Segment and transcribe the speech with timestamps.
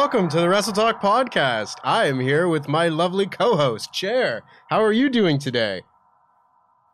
[0.00, 1.74] welcome to the Wrestle Talk podcast.
[1.84, 4.40] I am here with my lovely co-host, Chair.
[4.70, 5.82] How are you doing today?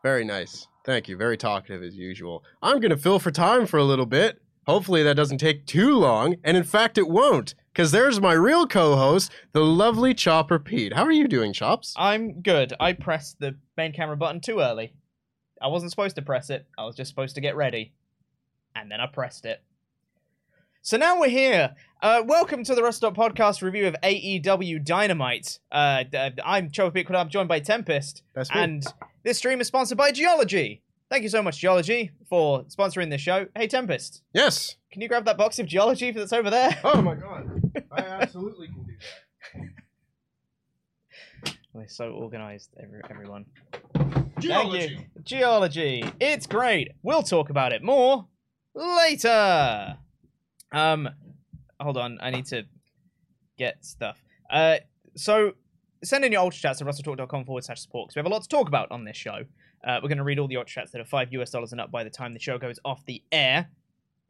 [0.03, 0.67] Very nice.
[0.83, 1.15] Thank you.
[1.15, 2.43] Very talkative as usual.
[2.61, 4.41] I'm going to fill for time for a little bit.
[4.65, 8.67] Hopefully that doesn't take too long, and in fact it won't, cuz there's my real
[8.67, 10.91] co-host, the lovely Chopper Pete.
[10.91, 11.93] How are you doing, Chops?
[11.95, 12.73] I'm good.
[12.77, 14.91] I pressed the main camera button too early.
[15.61, 16.67] I wasn't supposed to press it.
[16.77, 17.93] I was just supposed to get ready.
[18.75, 19.63] And then I pressed it.
[20.87, 21.75] So now we're here.
[22.01, 25.59] Uh, welcome to the Rust Stop Podcast review of AEW Dynamite.
[25.69, 28.23] Uh, d- I'm Chopper Pete, I'm joined by Tempest.
[28.33, 28.61] That's me.
[28.61, 28.85] And
[29.21, 30.81] this stream is sponsored by Geologie.
[31.09, 33.47] Thank you so much, Geologie, for sponsoring this show.
[33.53, 34.77] Hey, Tempest, Yes.
[34.89, 36.79] can you grab that box of Geologie that's over there?
[36.85, 37.49] Oh my god.
[37.91, 38.93] I absolutely can do
[41.43, 41.53] that.
[41.73, 43.43] We're so organized, every- everyone.
[44.39, 45.05] Geologie.
[45.21, 46.05] Geologie.
[46.21, 46.93] It's great.
[47.03, 48.27] We'll talk about it more
[48.73, 49.97] later.
[50.71, 51.09] Um,
[51.79, 52.17] hold on.
[52.21, 52.65] I need to
[53.57, 54.23] get stuff.
[54.49, 54.77] Uh,
[55.15, 55.53] so
[56.03, 58.43] send in your ultra chats to wrestletalk.com forward slash support because we have a lot
[58.43, 59.43] to talk about on this show.
[59.85, 61.81] Uh, we're going to read all the ultra chats that are five US dollars and
[61.81, 63.69] up by the time the show goes off the air.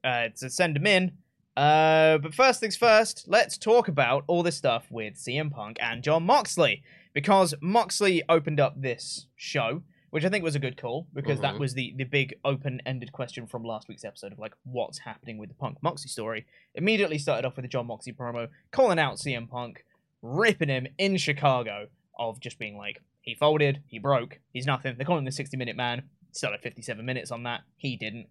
[0.04, 1.12] Uh, so send them in.
[1.56, 6.04] Uh, but first things first, let's talk about all this stuff with CM Punk and
[6.04, 6.84] Jon Moxley
[7.14, 11.56] because Moxley opened up this show, which I think was a good call because that
[11.56, 11.60] Mhm.
[11.60, 15.50] was the the big open-ended question from last week's episode of like what's happening with
[15.50, 16.46] the Punk Moxley story.
[16.76, 19.84] Immediately started off with a Jon Moxley promo calling out CM Punk,
[20.22, 24.96] ripping him in Chicago of just being like he folded, he broke, he's nothing.
[24.98, 26.04] They're calling him the 60-minute man.
[26.32, 27.62] Still had 57 minutes on that.
[27.76, 28.28] He didn't.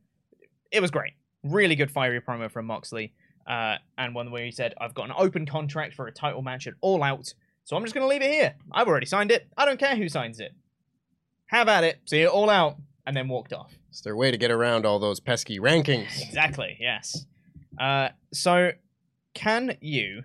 [0.70, 1.12] It was great.
[1.42, 3.12] Really good fiery promo from Moxley.
[3.47, 6.66] Uh, and one where he said, I've got an open contract for a title match
[6.66, 7.32] at All Out,
[7.65, 8.54] so I'm just going to leave it here.
[8.72, 9.47] I've already signed it.
[9.56, 10.53] I don't care who signs it.
[11.49, 12.01] Have at it.
[12.07, 12.77] See it all out.
[13.07, 13.73] And then walked off.
[13.91, 16.21] It's their way to get around all those pesky rankings.
[16.21, 17.25] Exactly, yes.
[17.79, 18.73] Uh, so,
[19.34, 20.23] can you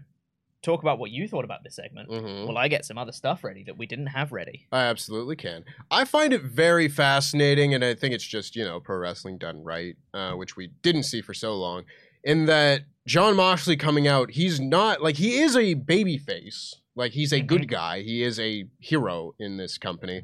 [0.64, 2.10] talk about what you thought about this segment?
[2.10, 2.48] Mhm.
[2.48, 4.68] Will I get some other stuff ready that we didn't have ready?
[4.72, 5.64] I absolutely can.
[5.92, 9.64] I find it very fascinating, and I think it's just, you know, pro wrestling done
[9.64, 11.84] right, uh, which we didn't see for so long,
[12.24, 16.76] in that Jon Moxley coming out, he's not, like, he is a baby face.
[16.96, 18.02] Like, he's a good guy.
[18.02, 20.24] He is a hero in this company.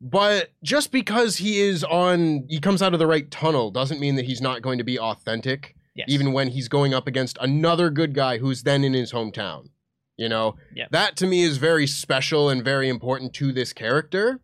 [0.00, 4.16] But just because he is on, he comes out of the right tunnel doesn't mean
[4.16, 6.06] that he's not going to be authentic, Yes.
[6.08, 9.68] even when he's going up against another good guy who's then in his hometown.
[10.16, 10.90] You know, Yep.
[10.92, 14.40] that to me is very special and very important to this character.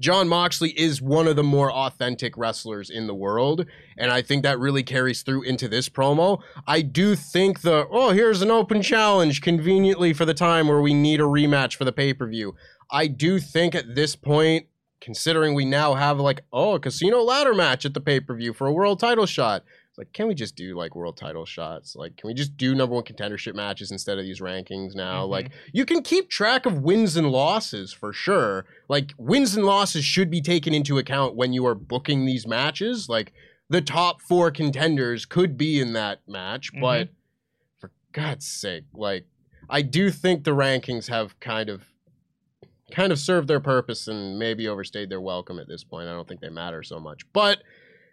[0.00, 3.66] Jon Moxley is one of the more authentic wrestlers in the world,
[3.98, 6.40] and I think that really carries through into this promo.
[6.66, 10.94] I do think the oh, here's an open challenge conveniently for the time where we
[10.94, 12.54] need a rematch for the pay per view.
[12.92, 14.66] I do think at this point,
[15.00, 18.52] considering we now have like oh, a casino ladder match at the pay per view
[18.52, 19.64] for a world title shot.
[19.88, 21.96] It's like, can we just do like world title shots?
[21.96, 25.26] Like, can we just do number one contendership matches instead of these rankings now?
[25.26, 25.30] Mhm.
[25.30, 28.66] Like, you can keep track of wins and losses for sure.
[28.88, 33.08] Like, wins and losses should be taken into account when you are booking these matches.
[33.08, 33.32] Like,
[33.68, 37.08] the top four contenders could be in that match, but
[37.80, 39.26] for God's sake, like,
[39.68, 41.82] I do think the rankings have kind of
[42.90, 46.08] kind of served their purpose and maybe overstayed their welcome at this point.
[46.08, 47.22] I don't think they matter so much.
[47.32, 47.62] But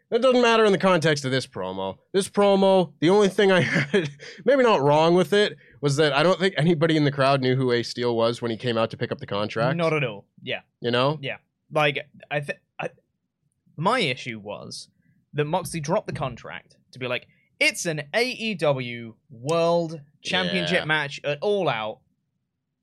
[0.09, 1.97] That doesn't matter in the context of this promo.
[2.13, 4.09] This promo, the only thing I had,
[4.45, 7.55] maybe not wrong with it, was that I don't think anybody in the crowd knew
[7.57, 9.75] who Ace Steel was when he came out to pick up the contract.
[9.75, 10.25] Not at all.
[10.41, 10.61] Yeah.
[10.79, 11.19] you know?
[11.21, 11.37] Yeah.
[11.71, 12.59] Like I think
[13.75, 14.89] my issue was
[15.33, 17.27] that Moxley dropped the contract to be like,
[17.59, 20.85] it's an AEW World Championship Yeah.
[20.85, 21.99] match at All Out,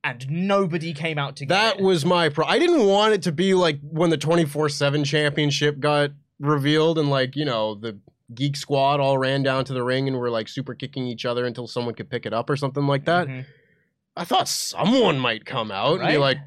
[0.05, 2.45] and nobody came out to get That was my pro.
[2.45, 7.09] I didn't want it to be like when the 24 7 championship got revealed and
[7.09, 7.97] like, you know, the
[8.33, 11.45] Geek Squad all ran down to the ring and were like super kicking each other
[11.45, 13.27] until someone could pick it up or something like that.
[13.27, 13.45] Mhm.
[14.17, 16.37] I thought someone might come out and be like,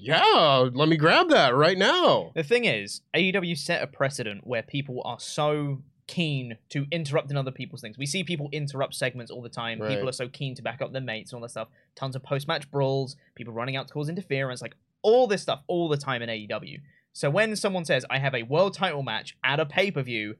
[0.00, 2.30] yeah, let me grab that right now.
[2.34, 7.36] The thing is, AEW set a precedent where people are so keen to interrupt in
[7.36, 7.96] other people's things.
[7.96, 9.78] We see people interrupt segments all the time.
[9.80, 9.90] Right.
[9.94, 11.68] People are so keen to back up their mates and all that stuff.
[11.94, 15.88] Tons of post-match brawls, people running out to cause interference, like all this stuff all
[15.88, 16.80] the time in AEW.
[17.12, 20.36] So when someone says, "I have a world title match at a pay-per-view,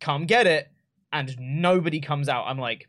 [0.00, 0.70] come get it,"
[1.12, 2.88] and nobody comes out, I'm like,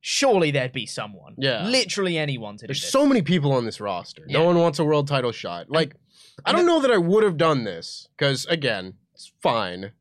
[0.00, 1.66] surely there'd be someone, Yeah.
[1.66, 2.92] literally anyone to do There's this.
[2.92, 4.24] so many people on this roster.
[4.28, 5.68] No one wants a world title shot.
[5.70, 5.96] Like,
[6.44, 9.92] I don't know that I would have done this because, again, it's fine.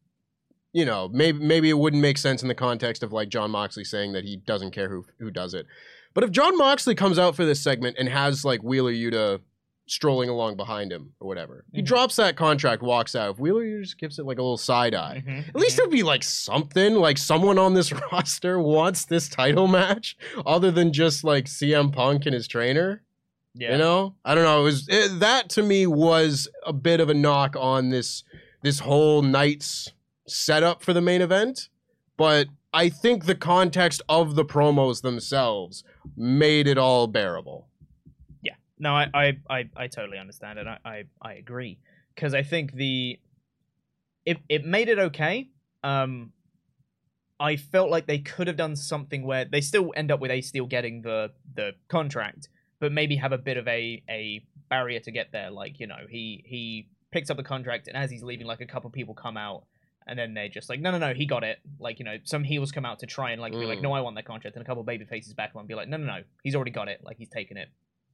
[0.75, 3.85] You know, maybe maybe it wouldn't make sense in the context of like Jon Moxley
[3.85, 5.65] saying that he doesn't care who who does it.
[6.13, 9.39] But if Jon Moxley comes out for this segment and has like Wheeler Yuta
[9.87, 11.85] strolling along behind him or whatever, he Mhm.
[11.85, 13.35] drops that contract, walks out.
[13.35, 15.23] If Wheeler Yuta just gives it like a little side eye.
[15.25, 15.81] Mhm, At least mhm.
[15.81, 20.91] it'd be like something, like someone on this roster wants this title match, other than
[20.91, 23.01] just like CM Punk and his trainer.
[23.53, 23.71] yeah.
[23.73, 24.59] You know, I don't know.
[24.59, 28.23] It was it, that to me was a bit of a knock on this
[28.63, 29.91] this whole night's
[30.27, 31.69] setup for the main event,
[32.17, 35.83] but I think the context of the promos themselves
[36.15, 37.67] made it all bearable.
[38.41, 40.67] Yeah, no, I, I, I, I totally understand it.
[40.67, 41.79] I, I, I agree
[42.13, 43.19] because I think the
[44.25, 45.49] it it made it okay.
[45.83, 46.31] Um,
[47.39, 50.47] I felt like they could have done something where they still end up with Ace
[50.47, 52.49] Steel getting the the contract,
[52.79, 55.51] but maybe have a bit of a a barrier to get there.
[55.51, 58.65] Like you know, he he picks up the contract, and as he's leaving, like a
[58.65, 59.65] couple people come out.
[60.07, 61.59] And then they're just like, no, no, no, he got it.
[61.79, 63.83] Like, you know, some heels come out to try and like be like, Mm.
[63.83, 64.55] no, I want that contract.
[64.55, 66.87] And a couple baby faces back and be like, no, no, no, he's already got
[66.87, 67.01] it.
[67.03, 67.69] Like, he's taken it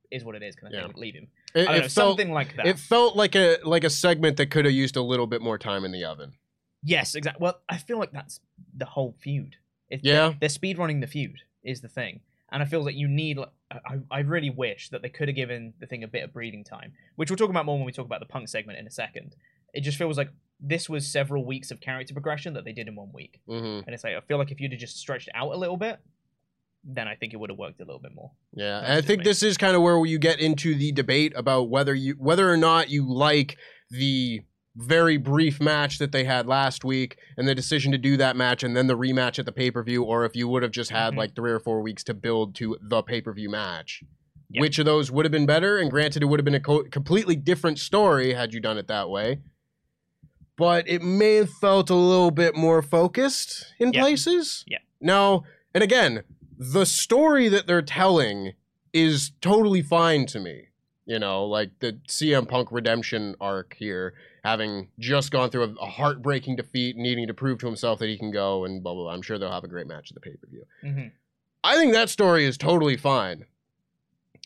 [0.10, 0.56] is what it is.
[0.56, 0.88] Kind of Yeah.
[0.88, 0.96] thing.
[0.98, 1.28] Leave him.
[1.54, 2.66] It, it know, felt something like that.
[2.68, 5.58] it felt like a like a segment that could have used a little bit more
[5.58, 6.34] time in the oven.
[6.84, 7.44] yes, exactly.
[7.44, 8.40] Well, I feel like that's
[8.76, 9.58] the whole feud.
[9.90, 10.34] It, Yeah.
[10.40, 12.22] they're speed running the feud is the thing,
[12.52, 13.38] and I feel like you need.
[13.38, 16.34] like, I, I really wish that they could have given the thing a bit of
[16.34, 18.88] breathing time, which we'll talk about more when we talk about the punk segment in
[18.88, 19.36] a second.
[19.74, 20.30] It just feels like
[20.60, 23.90] this was several weeks of character progression that they did in one week, hmm and
[23.90, 26.00] it's like I feel like if you'd have just stretched out a little bit,
[26.84, 28.32] then I think it would have worked a little bit more.
[28.54, 31.70] Yeah, and I think this is kind of where you get into the debate about
[31.70, 33.58] whether you whether or not you like
[33.90, 34.42] the
[34.78, 38.64] very brief match that they had last week and the decision to do that match
[38.64, 41.18] and then the rematch at the pay-per-view or if you would have just had Mhm.
[41.18, 44.02] like 3 or 4 weeks to build to the pay-per-view match.
[44.56, 45.78] Which of those would have been better?
[45.78, 48.88] And granted it would have been a co- completely different story had you done it
[48.88, 49.40] that way.
[50.57, 54.01] But it may have felt a little bit more focused in Yeah.
[54.01, 54.63] places.
[54.68, 54.80] Yeah.
[55.00, 55.44] Now,
[55.74, 56.24] and again,
[56.57, 58.53] the story that they're telling
[58.94, 60.68] is totally fine to me.
[61.06, 64.13] You know, like the CM Punk redemption arc here,
[64.44, 68.18] having just gone through a, a heartbreaking defeat, needing to prove to himself that he
[68.18, 69.03] can go, and blah blah.
[69.06, 69.13] blah.
[69.13, 70.63] I'm sure they'll have a great match at the pay per view.
[70.83, 71.07] Mm-hmm.
[71.63, 73.45] I think that story is totally fine.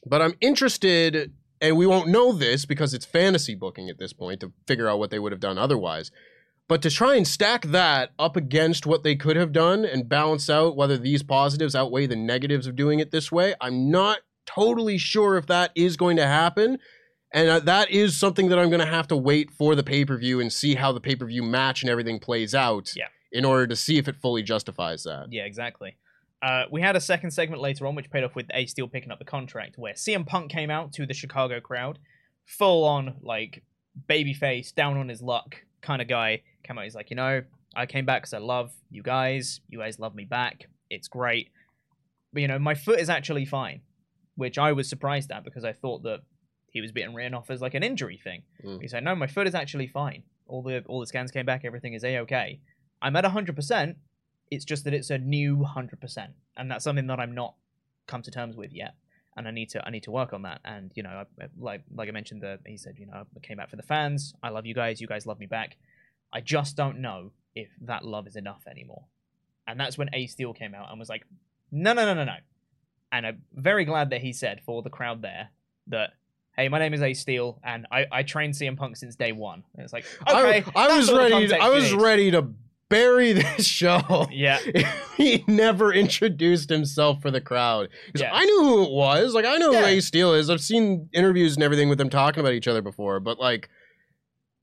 [0.06, 1.34] But I'm interested,
[1.68, 5.00] and we won't know this because it's fantasy booking at this point to figure out
[5.00, 6.12] what they would have done otherwise.
[6.68, 10.50] But to try and stack that up against what they could have done and balance
[10.50, 14.98] out whether these positives outweigh the negatives of doing it this way, I'm not totally
[14.98, 16.80] sure if that is going to happen.
[17.34, 20.06] And uh, that is something that I'm going to have to wait for the pay
[20.06, 23.08] per view and see how the pay per view match and everything plays out Yeah.
[23.32, 25.28] in order to see if it fully justifies that.
[25.32, 25.98] Yeah, exactly.
[26.42, 29.12] Uh, we had a second segment later on, which paid off with Ace Steel picking
[29.12, 31.98] up the contract, where CM Punk came out to the Chicago crowd,
[32.46, 33.64] full on like
[34.10, 36.42] babyface, down on his luck kind of guy.
[36.64, 37.42] Came out, he's like, you know,
[37.76, 39.62] I came back because I love you guys.
[39.70, 40.68] You guys love me back.
[40.90, 41.50] It's great.
[42.34, 43.82] But you know, my foot is actually fine,
[44.36, 46.22] which I was surprised at because I thought that
[46.70, 48.44] he was being written off as like an injury thing.
[48.64, 48.82] Mm.
[48.82, 50.24] He said, no, my foot is actually fine.
[50.48, 51.64] All the all the scans came back.
[51.66, 52.60] Everything is a okay.
[53.02, 53.98] I'm at hundred percent.
[54.52, 57.56] It's just that it's a new hundred percent, and that's something that I'm not
[58.08, 58.96] come to terms with yet.
[59.38, 60.62] And I need to I need to work on that.
[60.64, 63.58] And you know, I, like like I mentioned, the he said, you know, I came
[63.58, 64.34] back for the fans.
[64.42, 65.02] I love you guys.
[65.02, 65.76] You guys love me back.
[66.32, 69.06] I just don't know if that love is enough anymore.
[69.68, 71.26] And that's when Ace Steel came out and was like,
[71.72, 72.36] no, no, no, no, no.
[73.12, 75.50] And I'm very glad that he said for the crowd there
[75.88, 76.12] that,
[76.56, 79.64] hey, my name is Ace Steel, and I, I trained CM Punk since day one.
[79.76, 81.54] And it's like, okay, I, I was ready.
[81.54, 82.54] I was ready to
[82.90, 84.28] bury this show.
[84.32, 84.60] Yeah.
[85.18, 87.90] he never introduced himself for the crowd.
[88.16, 88.30] Yeah.
[88.34, 89.34] I knew who it was.
[89.34, 89.80] Like I know Yeah.
[89.80, 90.50] who Ray Steele is.
[90.50, 93.70] I've seen interviews and everything with them talking about each other before, but like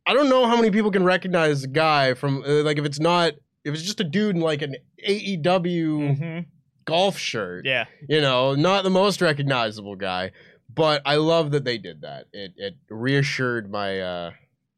[0.07, 2.99] I don't know how many people can recognize a guy from uh, like if it's
[3.01, 4.77] not if it's just a dude in like an
[5.09, 6.39] AEW hmm
[6.85, 7.65] golf shirt.
[7.65, 7.85] Yeah.
[8.09, 10.33] You know, not the most recognizable guy,
[10.75, 12.27] but I love that they did that.
[12.33, 14.31] It it reassured my uh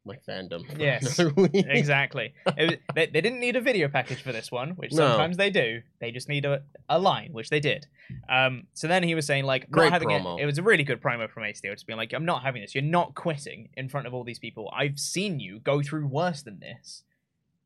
[0.04, 0.62] my fandom.
[0.78, 1.18] Yes.
[1.54, 2.34] Exactly.
[2.46, 2.56] Was-
[2.94, 5.08] they, they didn't need a video package for this one, which No.
[5.08, 5.82] sometimes they do.
[6.00, 7.87] They just need a, a line, which they did.
[8.28, 10.38] Um, so then he was saying like, Great not having promo.
[10.38, 10.42] it.
[10.42, 12.62] It was a really good promo from Ace Steel, just being like, I'm not having
[12.62, 12.75] this.
[12.75, 14.73] You're not quitting in front of all these people.
[14.76, 17.02] I've seen you go through worse than this.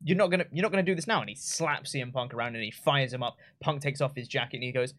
[0.01, 1.19] You're not gonna you're not gonna do this now.
[1.19, 3.35] And he slaps CM Punk around and he fires him up.
[3.59, 4.93] Punk takes off his jacket and he goes,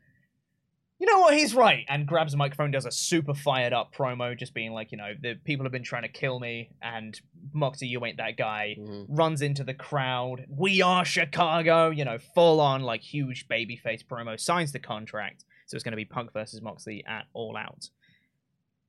[1.01, 4.37] you know what, he's right, and grabs a microphone, does a super fired up promo,
[4.39, 7.19] just being like, you know, the people have been trying to kill me, and
[7.55, 8.77] Moxie, you ain't that guy.
[8.79, 9.07] Mhm.
[9.09, 10.45] Runs into the crowd.
[10.49, 14.39] We are Chicago, you know, full on like huge babyface promo.
[14.39, 17.89] Signs the contract, so it's going to be Punk versus Moxley at All Out.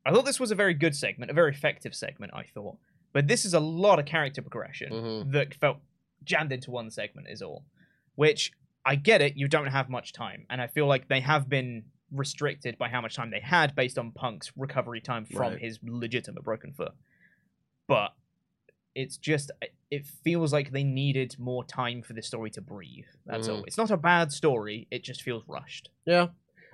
[0.06, 2.34] I thought this was a very good segment, a very effective segment.
[2.36, 2.78] I thought,
[3.14, 5.32] but this is a lot of character progression Mhm.
[5.32, 5.78] that felt
[6.26, 7.64] jammed into one segment is all.
[8.16, 8.52] Which
[8.84, 11.86] I get it, you don't have much time, and I feel like they have been
[12.12, 15.62] restricted by how much time they had based on Punk's recovery time from Right.
[15.62, 16.94] his legitimate broken foot.
[17.88, 18.14] But
[18.96, 19.52] it's just
[19.90, 23.06] it feels like they needed more time for the story to breathe.
[23.26, 23.62] That's all.
[23.62, 23.68] Mhm.
[23.68, 25.90] It's not a bad story, it just feels rushed.
[26.06, 26.30] Yeah.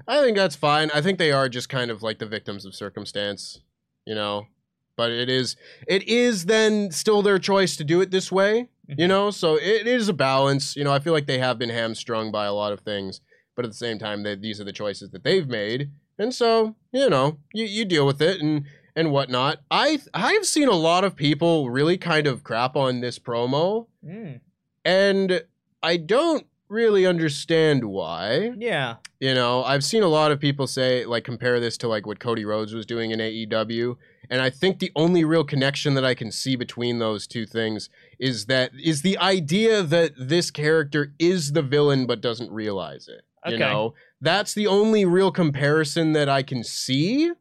[0.08, 0.91] I think that's fine.
[0.94, 3.62] I think they are just kind of like the victims of circumstance,
[4.06, 4.48] you know.
[4.96, 5.56] But it is
[5.88, 9.08] it is then still their choice to do it this way, you Mhm.
[9.10, 9.32] know?
[9.32, 10.75] So it is a balance.
[10.75, 13.22] You know, I feel like they have been hamstrung by a lot of things,
[13.58, 15.92] but at the same time they, these are the choices that they've made.
[16.18, 18.64] And so, you know, you, you deal with it and
[18.96, 19.60] and whatnot.
[19.70, 24.40] I I've seen a lot of people really kind of crap on this promo, Mm,
[24.86, 25.44] and
[25.84, 28.52] I don't really understand why.
[28.58, 28.96] yeah.
[29.20, 32.20] You know, I've seen a lot of people say like compare this to like what
[32.20, 33.98] Cody Rhodes was doing in AEW,
[34.30, 37.90] and I think the only real connection that I can see between those two things
[38.20, 43.22] is that is the idea that this character is the villain but doesn't realize it.
[43.51, 47.32] You know, that's the only real comparison that I can see.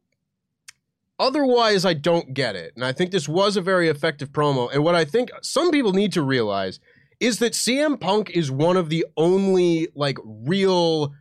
[1.18, 2.72] Otherwise, I don't get it.
[2.76, 4.70] And I think this was a very effective promo.
[4.72, 6.78] And what I think some people need to realize
[7.20, 11.14] is that CM Punk is one of the only like real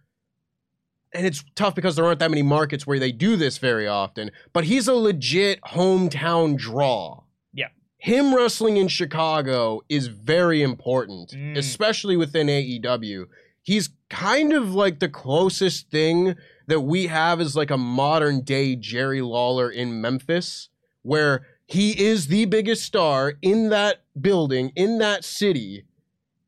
[1.13, 4.32] and it's tough because there aren't that many markets where they do this very often,
[4.51, 7.24] but he's a legit hometown draw.
[7.54, 7.68] Yeah.
[8.00, 11.56] Him wrestling in Chicago is very important, Mm.
[11.58, 13.27] especially within AEW.
[13.62, 16.36] He's kind of like the closest thing
[16.68, 20.70] that we have is like a modern day Jerry Lawler in Memphis,
[21.02, 25.86] where he is the biggest star in that building, in that city.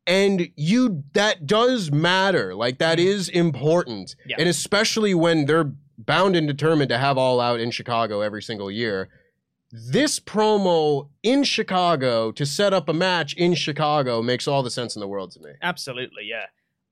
[0.06, 2.54] And you that does matter.
[2.54, 3.08] Like that mm-hmm.
[3.08, 4.16] is important.
[4.26, 4.36] Yeah.
[4.38, 8.70] And especially when they're bound and determined to have all out in Chicago every single
[8.70, 9.08] year.
[9.70, 14.96] This promo in Chicago to set up a match in Chicago makes all the sense
[14.96, 15.50] in the world to me.
[15.60, 16.46] Absolutely, yeah.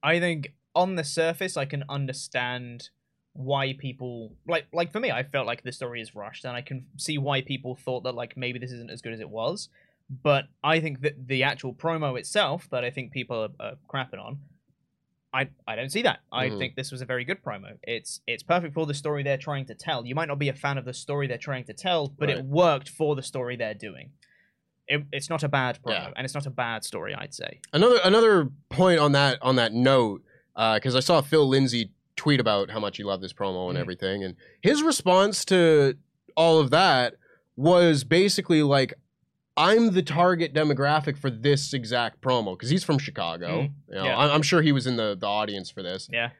[0.06, 2.90] I think on the surface, I can understand
[3.32, 5.10] why people like like for me.
[5.10, 8.14] I felt like the story is rushed, and I can see why people thought that
[8.14, 9.68] like maybe this isn't as good as it was.
[10.08, 14.20] But I think that the actual promo itself, that I think people are, are crapping
[14.24, 14.38] on,
[15.34, 16.20] I I don't see that.
[16.30, 16.58] I Mhm.
[16.58, 17.76] think this was a very good promo.
[17.82, 20.06] It's it's perfect for the story they're trying to tell.
[20.06, 22.38] You might not be a fan of the story they're trying to tell, but Right.
[22.38, 24.12] it worked for the story they're doing.
[24.88, 26.10] It, it's not a bad promo, Yeah.
[26.16, 27.14] and it's not a bad story.
[27.14, 27.60] I'd say.
[27.72, 30.22] Another another point on that on that note,
[30.54, 33.80] because I saw Phil Lindsay tweet about how much he loved this promo and Mhm.
[33.80, 35.96] everything, and his response to
[36.36, 37.14] all of that
[37.56, 38.94] was basically like,
[39.56, 43.62] "I'm the target demographic for this exact promo," because he's from Chicago.
[43.62, 43.72] Mhm.
[43.88, 44.16] You know, Yeah.
[44.18, 46.08] I'm sure he was in the the audience for this.
[46.12, 46.30] Yeah.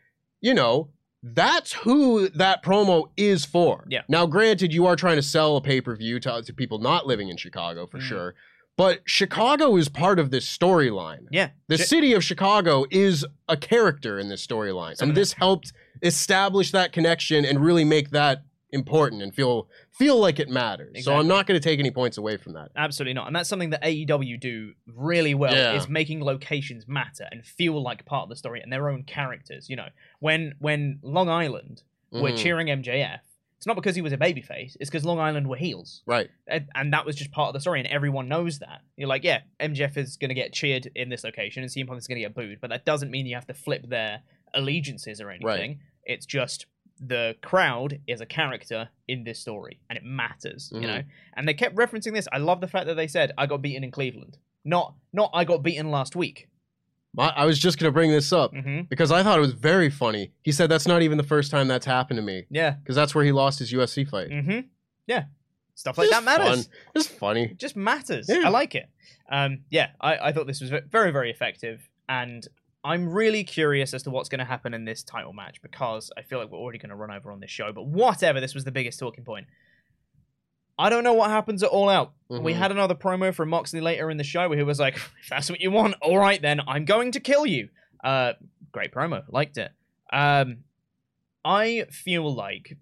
[0.41, 0.91] You know.
[1.23, 3.85] That's who that promo is for.
[3.89, 4.03] Yeah.
[4.09, 7.07] Now, granted, you are trying to sell a pay per view to, to people not
[7.07, 8.03] living in Chicago for Mhm.
[8.03, 8.35] sure,
[8.77, 11.27] but Chicago is part of this storyline.
[11.31, 11.51] Yeah.
[11.69, 16.71] The J- city of Chicago is a character in this storyline, and this helped establish
[16.73, 18.43] that connection and really make that
[18.73, 21.05] important and feel feel like it matters.
[21.05, 22.71] So I'm not going to take any points away from that.
[22.77, 23.27] Absolutely not.
[23.29, 25.75] And that's something that AEW do really well Yeah.
[25.75, 29.71] is making locations matter and feel like part of the story and their own characters.
[29.71, 29.89] You know,
[30.21, 32.39] when when Long Island were Mhm.
[32.39, 33.21] cheering MJF,
[33.57, 36.03] it's not because he was a babyface, it's because Long Island were heels.
[36.05, 36.29] Right.
[36.47, 38.83] And, and that was just part of the story, and everyone knows that.
[38.97, 41.99] You're like, yeah, MJF is going to get cheered in this location, and CM Punk
[41.99, 44.23] is going to get booed, but that doesn't mean you have to flip their
[44.55, 45.81] allegiances or anything.
[46.05, 46.67] It's just
[47.01, 50.81] the crowd is a character in this story, and it matters, Mhm.
[50.83, 51.03] you know.
[51.37, 52.27] And they kept referencing this.
[52.33, 55.45] I love the fact that they said, "I got beaten in Cleveland," not not "I
[55.45, 56.49] got beaten last week."
[57.19, 59.89] I, I was just gonna bring this up hmm because I thought it was very
[59.91, 60.33] funny.
[60.43, 62.73] He said that's not even the first time that's happened to me Yeah.
[62.73, 64.29] because that's where he lost his UFC fight.
[64.29, 64.61] Mm-hmm.
[65.07, 65.25] Yeah.
[65.75, 66.67] Stuff like that matters.
[66.67, 66.75] fun.
[66.95, 67.45] It's funny.
[67.45, 68.27] It just matters.
[68.29, 68.43] Yeah.
[68.47, 68.89] I like it.
[69.31, 72.47] Um, yeah, I, I thought this was very, very effective, and
[72.87, 76.23] I'm really curious as to what's going to happen in this title match because I
[76.23, 77.73] feel like we're already going to run over on this show.
[77.73, 79.47] But whatever, this was the biggest talking point.
[80.79, 82.13] I don't know what happens at All Out.
[82.29, 82.57] We Mhm.
[82.57, 85.51] had another promo from Moxley later in the show where he was like, "If that's
[85.51, 87.71] what you want, all right then, I'm going to kill you."
[88.05, 88.35] Uh,
[88.73, 89.73] great promo, liked it.
[90.13, 90.59] Um,
[91.45, 92.77] I feel like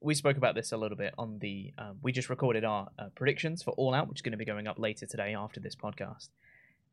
[0.00, 1.72] we spoke about this a little bit on the.
[1.76, 4.44] Um, we just recorded our uh, predictions for All Out, which is going to be
[4.44, 6.28] going up later today after this podcast,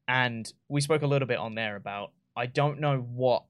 [0.07, 2.11] and we spoke a little bit on there about
[2.43, 3.43] I don't know what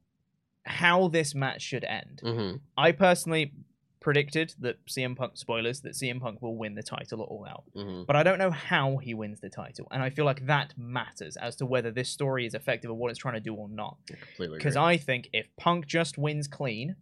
[0.66, 2.20] how this match should end.
[2.24, 3.54] hmm I personally
[4.00, 7.64] predicted that CM Punk spoilers that CM Punk will win the title at All Out
[7.74, 10.70] hmm but I don't know how he wins the title, and I feel like that
[10.78, 13.68] matters as to whether this story is effective or what it's trying to do or
[13.70, 13.98] not.
[14.08, 14.58] Completely.
[14.58, 14.94] Because agree.
[14.94, 16.96] I think if Punk just wins clean,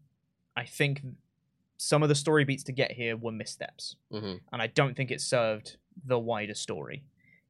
[0.56, 1.02] I think
[1.78, 4.40] some of the story beats to get here were missteps, Mhm.
[4.52, 5.78] and I don't think it served
[6.12, 7.04] the wider story.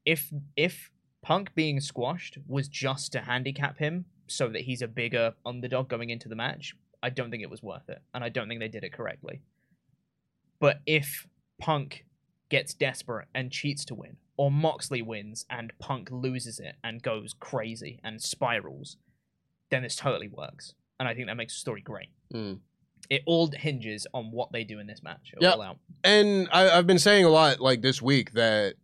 [0.05, 0.21] If
[0.67, 0.91] if
[1.21, 6.09] Punk being squashed was just to handicap him so that he's a bigger underdog going
[6.09, 8.67] into the match, I don't think it was worth it, and I don't think they
[8.67, 9.41] did it correctly.
[10.59, 11.27] But if
[11.59, 12.05] Punk
[12.49, 17.35] gets desperate and cheats to win, or Moxley wins and Punk loses it and goes
[17.39, 18.97] crazy and spirals,
[19.69, 20.73] then this totally works.
[20.99, 22.09] And I think that makes the story great.
[22.33, 22.59] Mm.
[23.09, 25.33] It all hinges on what they do in this match.
[25.39, 25.73] Yeah.
[26.03, 28.75] And I, I've been saying a lot like this week that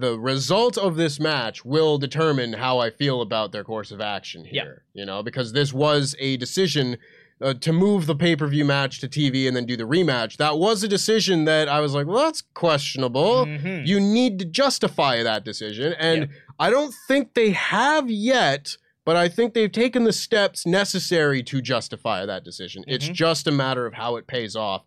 [0.00, 4.44] the result of this match will determine how I feel about their course of action
[4.44, 4.82] here.
[4.94, 6.96] You know, because this was a decision
[7.40, 10.36] uh, to move the pay per view match to TV and then do the rematch.
[10.38, 13.44] That was a decision that I was like, well, that's questionable.
[13.46, 13.86] Mhm.
[13.86, 15.94] You need to justify that decision.
[15.98, 16.28] And.
[16.58, 21.60] I don't think they have yet, but I think they've taken the steps necessary to
[21.60, 22.82] justify that decision.
[22.86, 23.12] It's Mhm.
[23.12, 24.80] just a matter of how it pays off.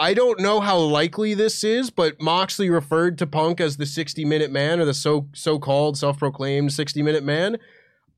[0.00, 4.24] I don't know how likely this is, but Moxley referred to Punk as the 60
[4.24, 7.58] minute man or the so so called self proclaimed 60 minute man.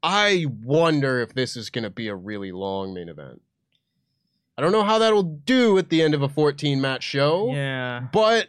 [0.01, 3.43] I wonder if this is going to be a really long main event.
[4.57, 7.53] I don't know how that'll do at the end of a 14 match show.
[7.53, 8.07] Yeah.
[8.13, 8.49] But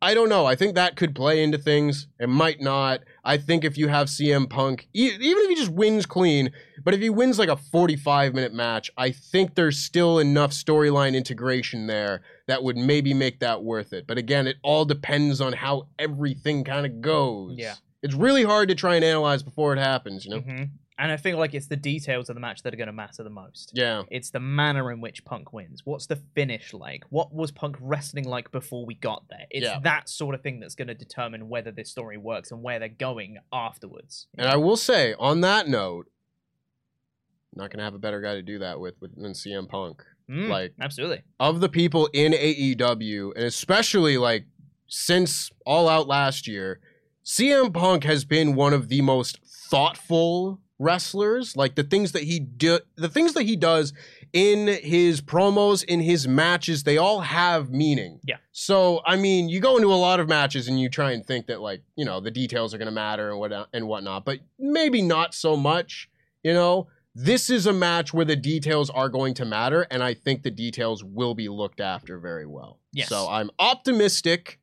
[0.00, 0.46] I don't know.
[0.46, 2.06] I think that could play into things.
[2.18, 3.00] It might not.
[3.22, 6.52] I think if you have CM Punk, e- even if he just wins clean,
[6.84, 11.14] but if he wins like a 45 minute match, I think there's still enough storyline
[11.14, 14.06] integration there that would maybe make that worth it.
[14.06, 17.54] But again, it all depends on how everything kind of goes.
[17.56, 17.74] Yeah.
[18.02, 20.40] It's really hard to try and analyze before it happens, you know?
[20.40, 20.64] hmm
[20.98, 23.24] And I feel like it's the details of the match that are going to matter
[23.24, 23.72] the most.
[23.74, 24.04] Yeah.
[24.12, 25.82] It's the manner in which Punk wins.
[25.84, 27.02] What's the finish like?
[27.10, 29.46] What was Punk wrestling like before we got there?
[29.50, 29.80] It's Yeah.
[29.80, 32.88] that sort of thing that's going to determine whether this story works and where they're
[32.88, 34.28] going afterwards.
[34.38, 36.06] And I will say, on that note,
[37.56, 40.04] not going to have a better guy to do that with, with than CM Punk.
[40.30, 41.22] Mm, Like, absolutely.
[41.38, 44.44] of the people in AEW, and especially like
[44.88, 46.80] since All Out last year,
[47.24, 51.56] CM Punk has been one of the most thoughtful wrestlers.
[51.56, 53.92] Like the things that he do, the things that he does
[54.32, 58.20] in his promos, in his matches, they all have meaning.
[58.24, 58.36] Yeah.
[58.52, 61.46] So I mean, you go into a lot of matches and you try and think
[61.46, 64.38] that like you know the details are going to matter and what and whatnot, but
[64.58, 66.08] maybe not so much.
[66.42, 66.86] You know,
[67.18, 70.50] this is a match where the details are going to matter, and I think the
[70.50, 72.78] details will be looked after very well.
[72.92, 73.08] Yes.
[73.08, 74.60] So I'm optimistic,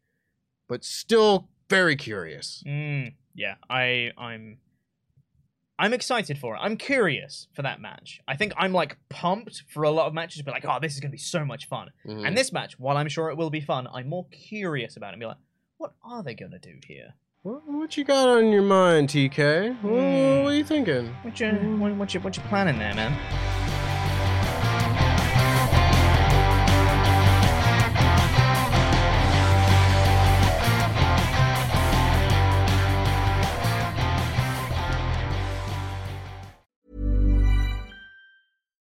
[0.67, 2.63] but still very curious.
[2.67, 4.59] Mm, yeah, I I'm
[5.79, 6.59] I'm excited for it.
[6.59, 8.21] I'm curious for that match.
[8.27, 10.99] I think I'm like pumped for a lot of matches but like, oh, this is
[10.99, 11.89] gonna be so much fun.
[12.05, 12.27] Mhm.
[12.27, 15.13] And this match, while I'm sure it will be fun, I'm more curious about it
[15.13, 15.37] and be like,
[15.77, 17.15] what are they gonna do here?
[17.43, 19.75] What, what you got on your mind, TK?
[19.81, 20.43] What, Hmm.
[20.43, 21.07] what are you thinking?
[21.23, 23.11] What you what, what you what you planning there, man?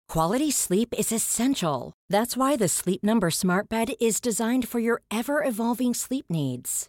[0.08, 1.92] Quality sleep is essential.
[2.08, 6.88] That's why the Sleep Number Smart Bed is designed for your ever evolving sleep needs.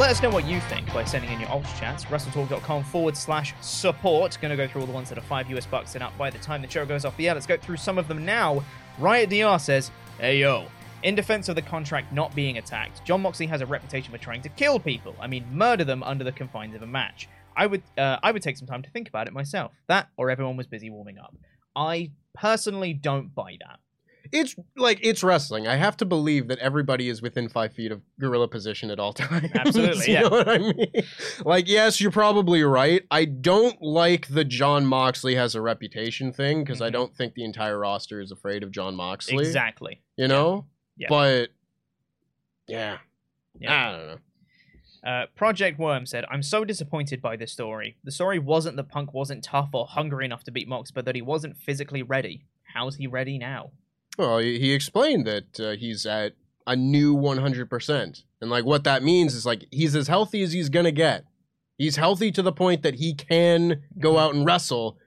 [0.00, 2.06] Let us know what you think by sending in your Ultra chats.
[2.06, 4.38] WrestleTalk.com forward slash support.
[4.40, 6.30] Going to go through all the ones that are 5 US bucks and up by
[6.30, 7.34] the time the show goes off the air.
[7.34, 8.64] Let's go through some of them now.
[8.98, 10.68] Riot DR says, Hey yo,
[11.02, 14.40] in defense of the contract not being attacked, Jon Moxley has a reputation for trying
[14.40, 15.14] to kill people.
[15.20, 17.28] I mean, murder them under the confines of a match.
[17.54, 19.72] I would, uh, I would take some time to think about it myself.
[19.88, 21.36] That, or everyone was busy warming up.
[21.76, 23.80] I personally don't buy that.
[24.32, 25.66] It's like it's wrestling.
[25.66, 29.12] I have to believe that everybody is within five feet of gorilla position at all
[29.14, 29.50] times.
[29.54, 30.20] Absolutely, you yeah.
[30.22, 30.86] know what I mean?
[31.44, 33.02] Like, yes, you're probably right.
[33.10, 36.92] I don't like the Jon Moxley has a reputation thing because I Mhm.
[36.92, 39.44] don't think the entire roster is afraid of Jon Moxley.
[39.44, 40.00] Exactly.
[40.16, 40.66] You know?
[40.96, 41.06] Yeah.
[41.08, 41.50] But
[42.68, 42.98] yeah.
[43.58, 43.88] Yeah.
[43.88, 44.18] I don't know.
[45.02, 47.96] Uh, Project Worm said, I'm so disappointed by this story.
[48.04, 51.14] The story wasn't that Punk wasn't tough or hungry enough to beat Mox, but that
[51.14, 52.44] he wasn't physically ready.
[52.74, 53.70] How's he ready now?
[54.20, 56.34] Well, he explained that uh, he's at
[56.66, 58.22] a new 100%.
[58.42, 61.24] And like what that means is like he's as healthy as he's going to get.
[61.78, 64.98] He's healthy to the point that he can go out and wrestle,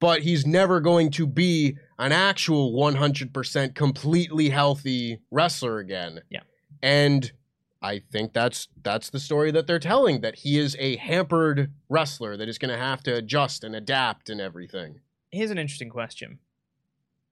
[0.00, 6.20] but he's never going to be an actual 100% completely healthy wrestler again.
[6.28, 6.42] Yeah.
[6.82, 7.32] And
[7.80, 12.36] I think that's that's the story that they're telling that he is a hampered wrestler
[12.36, 15.00] that is going to have to adjust and adapt and everything.
[15.30, 16.38] Here's an interesting question.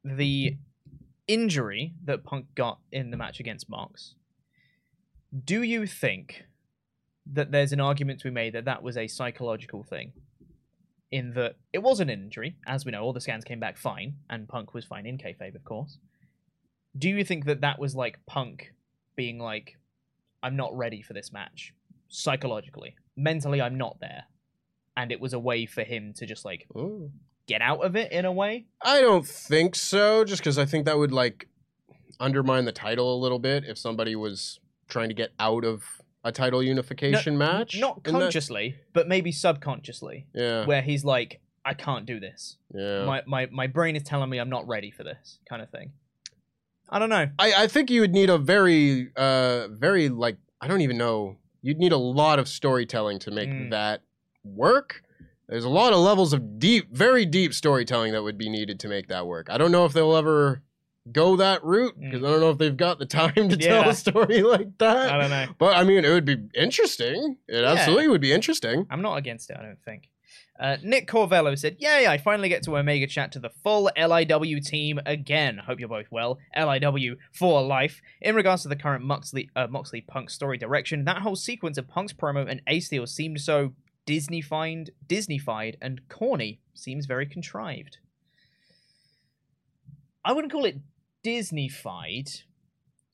[0.02, 0.56] The
[1.32, 4.16] injury that Punk got in the match against Mox,
[5.44, 6.44] do you think
[7.32, 10.12] that there's an argument to be made that that was a psychological thing?
[11.12, 14.14] In that it was an injury, as we know, all the scans came back fine,
[14.28, 15.98] and Punk was fine in kayfabe, of course.
[16.98, 18.72] Do you think that that was like Punk
[19.16, 19.76] being like,
[20.42, 21.74] I'm not ready for this match,
[22.08, 22.96] psychologically?
[23.16, 24.24] Mentally, I'm not there.
[24.96, 27.12] And it was a way for him to just like Ooh.
[27.50, 28.66] Get out of it in a way.
[28.82, 31.48] I don't think so, just because I think that would like
[32.18, 35.82] undermine the title a little bit if somebody was trying to get out of
[36.22, 37.78] a title unification match.
[37.78, 42.56] Not And that- consciously, but maybe subconsciously, yeah, where he's like, I can't do this.
[42.74, 43.04] yeah.
[43.04, 45.92] My, my my brain is telling me I'm not ready for this kind of thing.
[46.88, 47.26] I don't know.
[47.38, 51.36] I, I think you would need a very, uh, very like I don't even know.
[51.62, 53.70] You'd need a lot of storytelling to make Mm.
[53.70, 54.02] that
[54.44, 55.02] work.
[55.50, 58.88] There's a lot of levels of deep, very deep storytelling that would be needed to
[58.88, 59.48] make that work.
[59.50, 60.62] I don't know if they'll ever
[61.10, 62.26] go that route because Mm.
[62.28, 65.12] I don't know if they've got the time to tell a story like that.
[65.12, 65.46] I don't know.
[65.58, 67.36] But I mean, it would be interesting.
[67.48, 67.70] It Yeah.
[67.72, 68.86] absolutely would be interesting.
[68.90, 69.56] I'm not against it.
[69.58, 70.08] I don't think.
[70.60, 74.64] Uh, Nick Corvello said, Yay, I finally get to Omega chat to the full LIW
[74.64, 75.56] team again.
[75.56, 76.38] Hope you're both well.
[76.54, 78.02] LIW for life.
[78.20, 81.88] In regards to the current Moxley, uh, Moxley Punk story direction, that whole sequence of
[81.88, 83.72] Punk's promo and Ace Steel seemed so
[84.06, 86.60] Disney-fied, Disney-fied and corny.
[86.74, 87.98] Seems very contrived.
[90.24, 90.78] I wouldn't call it
[91.22, 92.28] Disney-fied.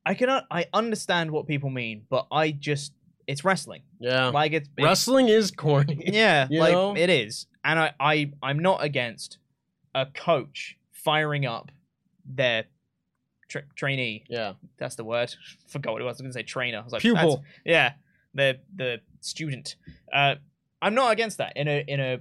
[0.05, 0.47] I cannot.
[0.51, 2.93] I understand what people mean, but I just
[3.27, 3.83] it's wrestling.
[3.99, 4.29] Yeah.
[4.29, 6.03] Like it's, it's Wrestling is corny.
[6.13, 6.97] yeah, like know?
[6.97, 9.39] it is, and I, I, I'm not against
[9.95, 11.73] a coach firing up
[12.25, 12.65] their
[13.49, 14.25] tra- trainee.
[14.29, 14.53] Yeah.
[14.79, 15.35] That's the word.
[15.69, 16.13] Forgot what it was.
[16.13, 16.79] I was going to say trainer.
[16.79, 17.21] I was like, Pupil.
[17.21, 17.93] that's- Yeah,
[18.35, 19.77] the the student.
[20.13, 20.37] Uh,
[20.83, 22.21] I'm not against that in a in a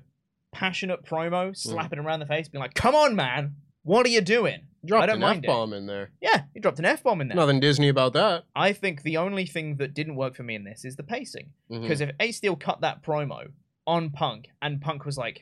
[0.51, 1.57] passionate promo, Mm.
[1.57, 5.03] slapping him around the face, being like, "Come on, man, what are you doing?" Dropped
[5.03, 5.47] I don't an mind it.
[5.49, 6.11] F bomb in there.
[6.21, 7.35] Yeah, he dropped an f bomb in there.
[7.35, 8.43] Nothing Disney about that.
[8.55, 11.53] I think the only thing that didn't work for me in this is the pacing.
[11.69, 13.51] Because if Ace Steel cut that promo
[13.87, 15.41] on Punk and Punk was like,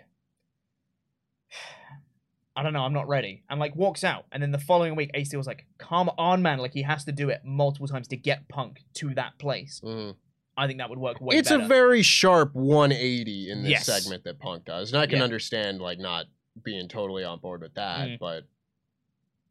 [2.56, 5.10] I don't know, I'm not ready, and like walks out, and then the following week
[5.16, 8.08] Ace Steel was like, come on, man, like he has to do it multiple times
[8.10, 9.82] to get Punk to that place.
[9.84, 10.16] Mhm.
[10.58, 11.64] I think that would work way it's better.
[11.64, 13.86] a very sharp 180 in this Yes.
[13.86, 15.24] segment that Punk does, and I can Yeah.
[15.24, 16.26] understand like not
[16.64, 18.20] being totally on board with that, Mm.
[18.20, 18.44] but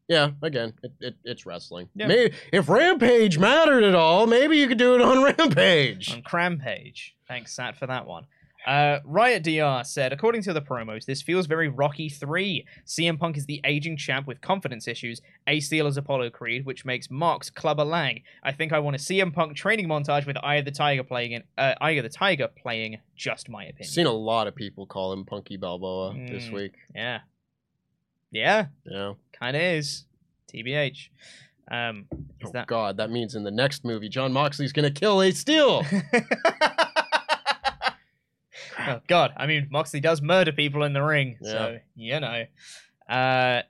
[0.09, 1.89] yeah, again, it, it, it's wrestling.
[1.95, 2.07] Yeah.
[2.07, 6.13] Maybe if Rampage mattered at all, maybe you could do it on Rampage.
[6.13, 7.13] on Crampage.
[7.27, 8.27] Thanks, Sat, for that one.
[8.67, 12.65] Uh, Riot DR said, according to the promos, this feels very Rocky 3.
[12.87, 15.21] CM Punk is the aging champ with confidence issues.
[15.49, 18.23] Ace Steel is Apollo Creed, which makes Mox Clubber Lang.
[18.45, 21.33] I think I want a CM Punk training montage with Eye of the Tiger playing
[21.33, 22.99] in, uh, Eye of the Tiger playing.
[23.17, 23.91] Just my opinion.
[23.93, 26.53] Seen a lot of people call him Punky Balboa this Mm.
[26.53, 26.73] week.
[26.95, 27.21] Yeah.
[28.31, 29.15] Yeah, Yeah.
[29.33, 30.05] kind of is.
[30.49, 31.11] TBH.
[31.71, 32.07] Um,
[32.41, 35.39] is Oh that God, that means in the next movie, Jon Moxley's gonna kill Ace
[35.39, 35.85] Steel.
[38.89, 39.33] oh God!
[39.37, 42.45] I mean, Moxley does murder people in the ring, so you know.
[43.09, 43.63] Uh,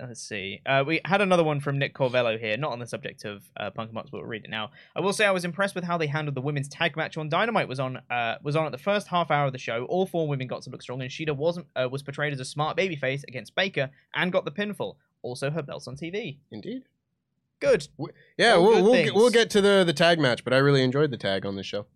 [0.00, 0.60] let's see.
[0.66, 3.70] Uh, we had another one from Nick Corvello here, not on the subject of uh,
[3.70, 4.70] Punk and Mox, but we'll read it now.
[4.94, 7.28] I will say I was impressed with how they handled the women's tag match on
[7.28, 7.68] Dynamite.
[7.68, 9.84] Was on uh, was on at the first half hour of the show.
[9.86, 12.44] All four women got to look strong, and Shida wasn't uh, was portrayed as a
[12.44, 14.96] smart babyface against Baker and got the pinfall.
[15.22, 16.38] Also, her belts on TV.
[16.50, 16.84] Indeed.
[17.58, 17.88] Good.
[18.36, 20.58] Yeah, All we'll good we'll get, we'll get to the the tag match, but I
[20.58, 21.86] really enjoyed the tag on this show.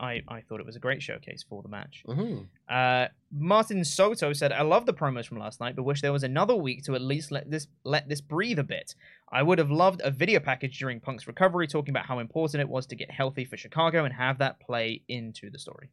[0.00, 2.02] I, I thought it was a great showcase for the match.
[2.08, 2.44] Mm-hmm.
[2.68, 6.24] Uh, Martin Soto said, "I love the promos from last night, but wish there was
[6.24, 8.94] another week to at least let this let this breathe a bit.
[9.30, 12.68] I would have loved a video package during Punk's recovery, talking about how important it
[12.68, 15.90] was to get healthy for Chicago and have that play into the story.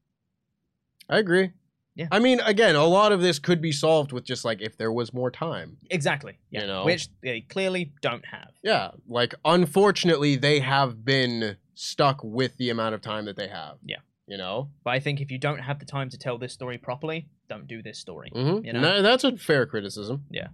[1.09, 1.51] I agree.
[1.95, 2.07] Yeah.
[2.11, 4.91] I mean, again, a lot of this could be solved with just like if there
[4.91, 5.77] was more time.
[5.89, 6.37] Exactly.
[6.51, 6.61] Yeah.
[6.61, 6.85] You know?
[6.85, 8.51] which they clearly don't have.
[8.63, 13.77] Yeah, like unfortunately, they have been stuck with the amount of time that they have.
[13.83, 13.97] Yeah.
[14.27, 14.69] You know.
[14.83, 17.67] But I think if you don't have the time to tell this story properly, don't
[17.67, 18.31] do this story.
[18.35, 18.65] Mm-hmm.
[18.65, 19.01] You know?
[19.01, 20.25] that's a fair criticism.
[20.29, 20.47] Yeah.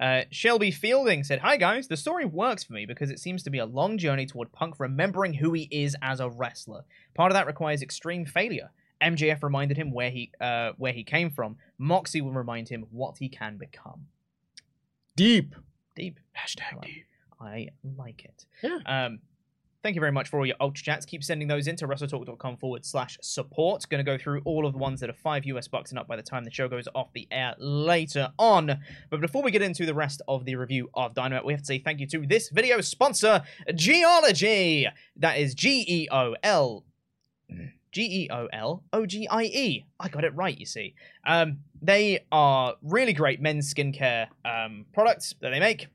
[0.00, 3.50] Uh, Shelby Fielding said, Hi guys, the story works for me because it seems to
[3.50, 6.84] be a long journey toward Punk remembering who he is as a wrestler.
[7.14, 8.70] Part of that requires extreme failure.
[9.02, 11.56] MJF reminded him where he uh, where he came from.
[11.78, 14.06] Moxie will remind him what he can become.
[15.16, 15.54] Deep.
[15.96, 16.20] Deep.
[16.36, 17.06] Hashtag Well, deep.
[17.40, 18.44] I like it.
[18.62, 18.78] Yeah.
[18.86, 19.20] Um,
[19.82, 21.06] thank you very much for all your ultra chats.
[21.06, 23.88] Keep sending those in to wrestletalk.com forward slash support.
[23.88, 26.08] Going to go through all of the ones that are five US bucks and up
[26.08, 28.78] by the time the show goes off the air later on.
[29.10, 31.66] But before we get into the rest of the review of Dynamite, we have to
[31.66, 33.42] say thank you to this video sponsor,
[33.74, 34.88] Geologie.
[35.16, 36.84] That is G E O L.
[37.90, 39.86] G E O L O G I E.
[39.98, 40.94] I got it right, you see.
[41.26, 45.88] Um, they are really great men's skincare um, products that they make.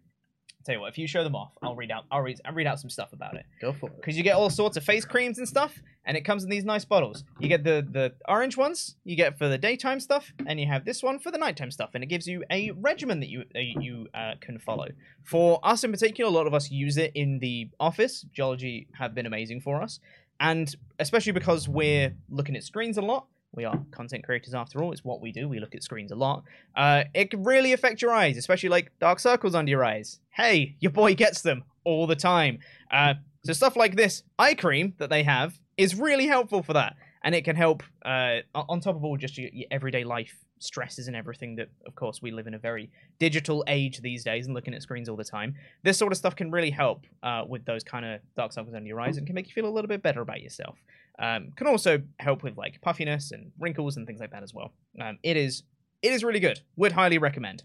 [0.66, 2.06] Tell you what, if you show them off, I'll read out.
[2.10, 2.40] I'll read.
[2.46, 3.96] I'll read out some stuff about it Go for it.
[3.98, 6.64] because you get all sorts of face creams and stuff, and it comes in these
[6.64, 7.26] nice bottles.
[7.40, 10.86] You get the the orange ones, you get for the daytime stuff, and you have
[10.86, 13.60] this one for the nighttime stuff, and it gives you a regimen that you uh,
[13.60, 14.88] you uh, can follow.
[15.24, 18.26] For us in particular, a lot of us use it in the office.
[18.34, 20.00] Geologie have been amazing for us,
[20.40, 23.28] and especially because we're looking at screens a lot.
[23.54, 24.92] We are content creators after all.
[24.92, 25.48] It's what we do.
[25.48, 26.44] We look at screens a lot.
[26.76, 30.20] Uh, it can really affect your eyes, especially like dark circles under your eyes.
[30.32, 32.60] Hey, your boy gets them all the time.
[32.92, 36.96] Uh, so stuff like this eye cream that they have is really helpful for that,
[37.24, 41.08] and it can help uh, on top of all just your, your everyday life stresses
[41.08, 41.56] and everything.
[41.58, 44.82] That of course we live in a very digital age these days and looking at
[44.82, 45.56] screens all the time.
[45.84, 48.88] This sort of stuff can really help uh, with those kind of dark circles under
[48.88, 50.78] your eyes and can make you feel a little bit better about yourself.
[51.20, 54.74] Um, can also help with like puffiness and wrinkles and things like that as well.
[55.00, 55.64] Um, it is
[56.02, 56.60] it is really good.
[56.76, 57.64] Would highly recommend.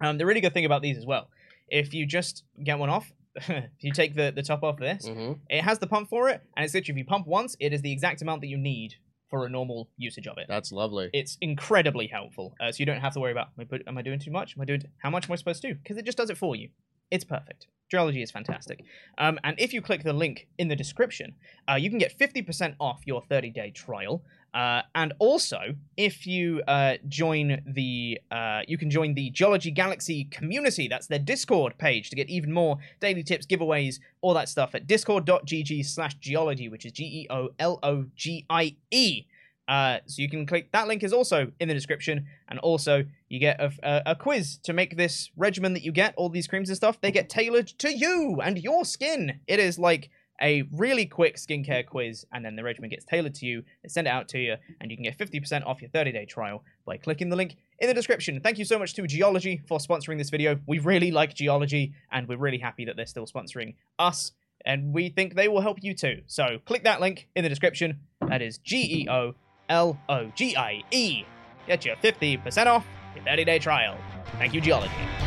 [0.00, 1.30] Um, the really good thing about these as well,
[1.68, 5.06] if you just get one off, if you take the, the top off of this,
[5.08, 5.32] Mm-hmm.
[5.48, 7.80] it has the pump for it, and it's literally if you pump once, it is
[7.82, 8.94] the exact amount that you need
[9.28, 10.46] for a normal usage of it.
[10.48, 11.10] That's lovely.
[11.12, 13.98] It's incredibly helpful, uh, so you don't have to worry about am I, put, am
[13.98, 14.56] I doing too much?
[14.56, 15.74] Am I doing how much am I supposed to do?
[15.74, 16.70] Because it just does it for you.
[17.10, 17.66] It's perfect.
[17.90, 18.82] Geologie is fantastic.
[19.18, 21.34] Um, and if you click the link in the description,
[21.70, 24.24] uh, you can get 50% off your 30 day trial.
[24.54, 30.24] Uh, and also, if you uh, join the, uh, you can join the Geologie Galaxy
[30.24, 30.88] community.
[30.88, 34.86] That's their Discord page to get even more daily tips, giveaways, all that stuff at
[34.86, 39.26] discord.gg slash geologie, which is G E O L O G I E.
[39.68, 43.40] Uh, so you can click that link is also in the description, and also you
[43.40, 46.68] get a, a, a quiz to make this regimen that you get, all these creams
[46.68, 49.40] and stuff, they get tailored to you and your skin.
[49.48, 50.08] It is like
[50.40, 53.62] a really quick skincare quiz, and then the regimen gets tailored to you.
[53.82, 56.26] They send it out to you, and you can get 50% off your 30 day
[56.26, 58.40] trial by clicking the link in the description.
[58.40, 60.58] Thank you so much to Geologie for sponsoring this video.
[60.66, 64.32] We really like Geologie, and we're really happy that they're still sponsoring us,
[64.64, 66.22] and we think they will help you too.
[66.26, 68.00] So click that link in the description.
[68.28, 69.34] That is G E O
[69.68, 71.24] L O G I E.
[71.66, 73.96] Get your 50% off your 30 day trial.
[74.38, 75.25] Thank you, Geologie.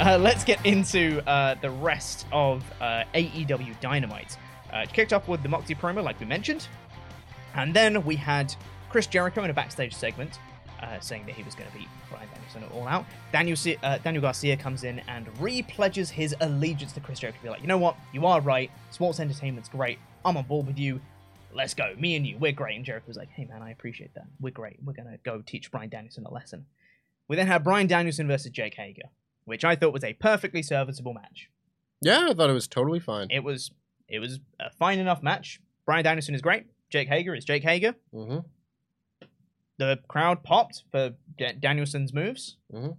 [0.00, 4.38] Uh, let's get into uh, the rest of uh, AEW Dynamite.
[4.72, 6.68] Uh, it kicked off with the Moxie promo, like we mentioned,
[7.54, 8.54] and then we had
[8.88, 10.38] Chris Jericho in a backstage segment
[10.82, 13.04] uh, saying that he was going to beat Bryan Danielson All Out.
[13.30, 17.38] Daniel, uh, Daniel Garcia comes in and re-pledges his allegiance to Chris Jericho.
[17.42, 17.94] Be like, you know what?
[18.14, 18.70] You are right.
[18.92, 19.98] Sports entertainment's great.
[20.24, 20.98] I'm on board with you.
[21.52, 21.94] Let's go.
[21.98, 22.76] Me and you, we're great.
[22.76, 24.28] And Jericho's like, hey man, I appreciate that.
[24.40, 24.78] We're great.
[24.82, 26.64] We're going to go teach Bryan Danielson a lesson.
[27.28, 29.10] We then had Bryan Danielson versus Jake Hager,
[29.44, 31.50] which I thought was a perfectly serviceable match.
[32.02, 33.28] Yeah, I thought it was totally fine.
[33.30, 33.70] It was
[34.08, 35.60] it was a fine enough match.
[35.86, 36.66] Bryan Danielson is great.
[36.90, 37.94] Jake Hager is Jake Hager.
[38.12, 38.38] hmm
[39.78, 42.56] The crowd popped for Da- Danielson's moves.
[42.72, 42.96] Mhm.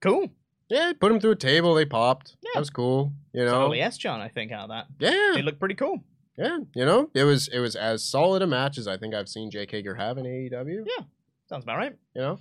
[0.00, 0.28] Cool.
[0.68, 1.74] Yeah, put him through a table.
[1.74, 2.36] They popped.
[2.42, 2.50] Yeah.
[2.54, 3.12] That was cool.
[3.32, 3.52] You know.
[3.52, 4.86] Totally S John, I think, out of that.
[4.98, 5.32] Yeah.
[5.34, 6.04] they looked pretty cool.
[6.38, 6.58] Yeah.
[6.74, 9.50] You know, it was it was as solid a match as I think I've seen
[9.50, 10.84] Jake Hager have in AEW.
[10.86, 11.04] Yeah.
[11.48, 11.96] Sounds about right.
[12.14, 12.38] You know.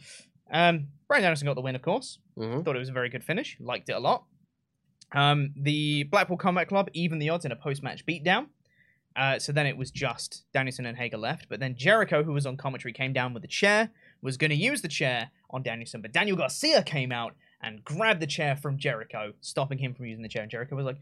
[0.51, 2.19] Um, Bryan Danielson got the win, of course.
[2.35, 3.57] hmm Thought it was a very good finish.
[3.59, 4.25] Liked it a lot.
[5.11, 8.47] Um, the Blackpool Combat Club even the odds in a post-match beatdown.
[9.15, 11.49] Uh, so then it was just Danielson and Hager left.
[11.49, 13.89] But then Jericho, who was on commentary, came down with the chair,
[14.21, 16.01] was going to use the chair on Danielson.
[16.01, 20.21] But Daniel Garcia came out and grabbed the chair from Jericho, stopping him from using
[20.21, 20.43] the chair.
[20.43, 20.99] And Jericho was like,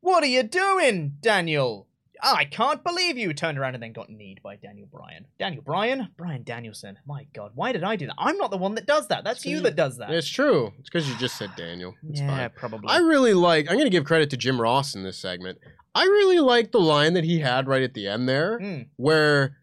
[0.00, 1.86] What are you doing, Daniel?
[2.22, 3.32] I can't believe you.
[3.34, 5.26] Turned around and then got kneed by Daniel Bryan.
[5.38, 6.08] Daniel Bryan?
[6.16, 6.98] Brian Danielson.
[7.06, 8.14] My God, why did I do that?
[8.18, 9.24] I'm not the one that does that.
[9.24, 10.10] That's you that does that.
[10.10, 10.72] It's true.
[10.78, 11.94] It's because you just said Daniel.
[12.08, 12.50] It's yeah, fine.
[12.54, 12.88] probably.
[12.90, 13.66] I really like.
[13.68, 15.58] I'm going to give credit to Jim Ross in this segment.
[15.94, 18.86] I really like the line that he had right at the end there, Mm.
[18.96, 19.56] where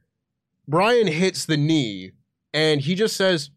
[0.68, 2.12] Bryan hits the knee,
[2.54, 3.50] and he just says,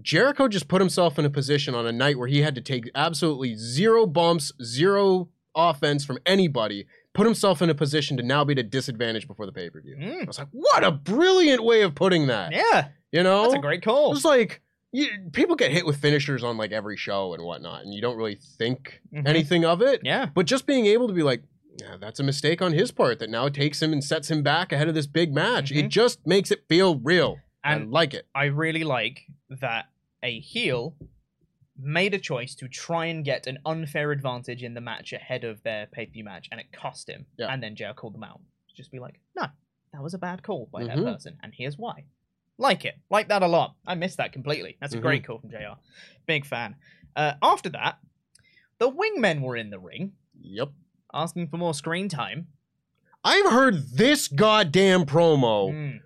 [0.00, 2.90] Jericho just put himself in a position on a night where he had to take
[2.94, 8.52] absolutely zero bumps, zero offense from anybody, put himself in a position to now be
[8.52, 9.96] at a disadvantage before the pay per view.
[10.00, 10.26] I Mm.
[10.26, 12.52] was like, what a brilliant way of putting that.
[12.52, 14.12] Yeah, You know, that's a great call.
[14.12, 14.60] It's like
[14.92, 18.16] you, people get hit with finishers on like every show and whatnot, and you don't
[18.16, 19.26] really think Mhm.
[19.28, 20.00] anything of it.
[20.04, 21.42] Yeah, But just being able to be like,
[21.80, 24.72] yeah, that's a mistake on his part that now takes him and sets him back
[24.72, 25.70] ahead of this big match.
[25.72, 25.88] It Mhm.
[25.90, 27.38] just makes it feel real.
[27.64, 28.26] I and like it.
[28.34, 29.86] I really like that
[30.22, 30.96] a heel
[31.78, 35.62] made a choice to try and get an unfair advantage in the match ahead of
[35.62, 37.26] their pay per view match, and it cost him.
[37.38, 37.46] Yeah.
[37.52, 38.40] And then JR called them out.
[38.74, 39.46] Just be like, no,
[39.92, 40.86] that was a bad call by Mhm.
[40.88, 42.04] that person, and here's why.
[42.58, 43.76] Like it, like that a lot.
[43.86, 44.76] I missed that completely.
[44.80, 45.02] That's a Mhm.
[45.02, 45.78] great call from JR.
[46.26, 46.76] Big fan.
[47.14, 47.98] Uh, after that,
[48.78, 50.70] the wingmen were in the ring, Yep.
[51.14, 52.48] asking for more screen time.
[53.24, 56.00] I've heard this goddamn promo Mm,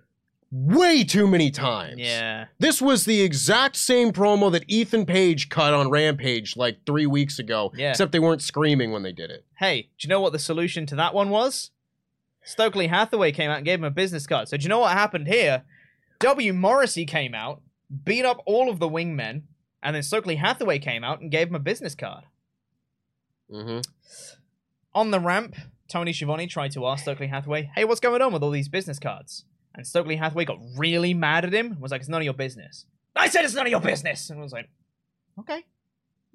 [0.55, 1.95] way too many times.
[1.97, 2.45] yeah.
[2.59, 7.39] This was the exact same promo that Ethan Page cut on Rampage like three weeks
[7.39, 7.71] ago.
[7.75, 7.89] Yeah.
[7.89, 9.45] Except they weren't screaming when they did it.
[9.55, 11.71] Hey, do you know what the solution to that one was?
[12.43, 14.47] Stokely Hathaway came out and gave him a business card.
[14.47, 15.63] So do you know what happened here?
[16.19, 16.53] W.
[16.53, 17.61] Morrissey came out,
[18.05, 19.43] beat up all of the wingmen,
[19.81, 22.25] and then Stokely Hathaway came out and gave him a business card.
[23.51, 23.79] Mm-hmm.
[24.93, 25.55] On the ramp,
[25.87, 28.99] Tony Schiavone tried to ask Stokely Hathaway, "Hey, what's going on with all these business
[28.99, 31.67] cards?" And Stokely Hathaway got really mad at him.
[31.73, 34.29] and Was like, "It's none of your business." I said it's none of your business,
[34.29, 34.69] and I was like,
[35.39, 35.65] "Okay,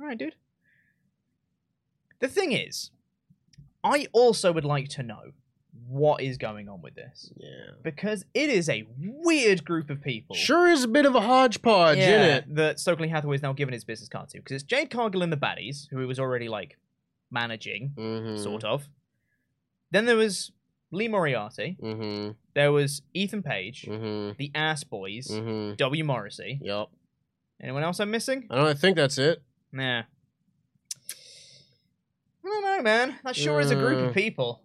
[0.00, 0.34] all right, dude."
[2.20, 2.90] The thing is,
[3.84, 5.32] I also would like to know
[5.86, 7.70] what is going on with this Yeah.
[7.82, 10.34] because it is a weird group of people.
[10.36, 12.54] Sure is a bit of a hodgepodge, yeah, in it?
[12.56, 15.32] that Stokely Hathaway is now given his business card to because it's Jade Cargill and
[15.32, 16.76] the Baddies, who he was already like
[17.30, 18.42] managing, Mm-hmm.
[18.42, 18.88] sort of.
[19.90, 20.50] Then there was
[20.90, 21.76] Lee Moriarty.
[21.82, 22.30] Mm-hmm.
[22.54, 24.36] There was Ethan Page, Mm-hmm.
[24.38, 25.74] the Ass Boys, Mm-hmm.
[25.76, 26.58] W Morrissey.
[26.62, 26.88] Yep.
[27.62, 28.46] Anyone else I'm missing?
[28.50, 29.42] I don't I think that's it.
[29.72, 30.02] Nah.
[32.44, 33.16] I don't know, man.
[33.24, 34.62] That sure is a group Uh, of people.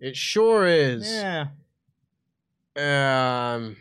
[0.00, 1.10] It sure is.
[1.10, 1.46] Yeah.
[2.76, 3.76] Um,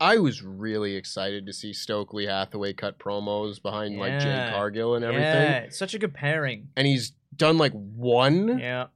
[0.00, 5.04] I was really excited to see Stokely Hathaway cut promos behind like Jade Cargill and
[5.04, 6.68] everything, Yeah, it's such a good pairing.
[6.76, 8.58] and he's done like one.
[8.58, 8.86] Yeah.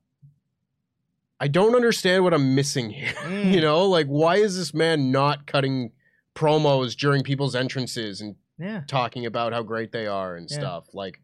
[1.39, 3.13] I don't understand what I'm missing here.
[3.27, 3.53] Mm.
[3.53, 5.93] you know, like why is this man not cutting
[6.35, 8.83] promos during people's entrances and Yeah.
[8.87, 10.59] talking about how great they are and Yeah.
[10.59, 10.95] stuff?
[10.95, 11.21] Like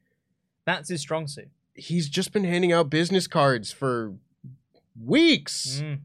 [0.66, 1.48] That's his strong suit.
[1.74, 4.14] he's just been handing out business cards for
[5.02, 5.80] weeks.
[5.82, 6.00] Mm.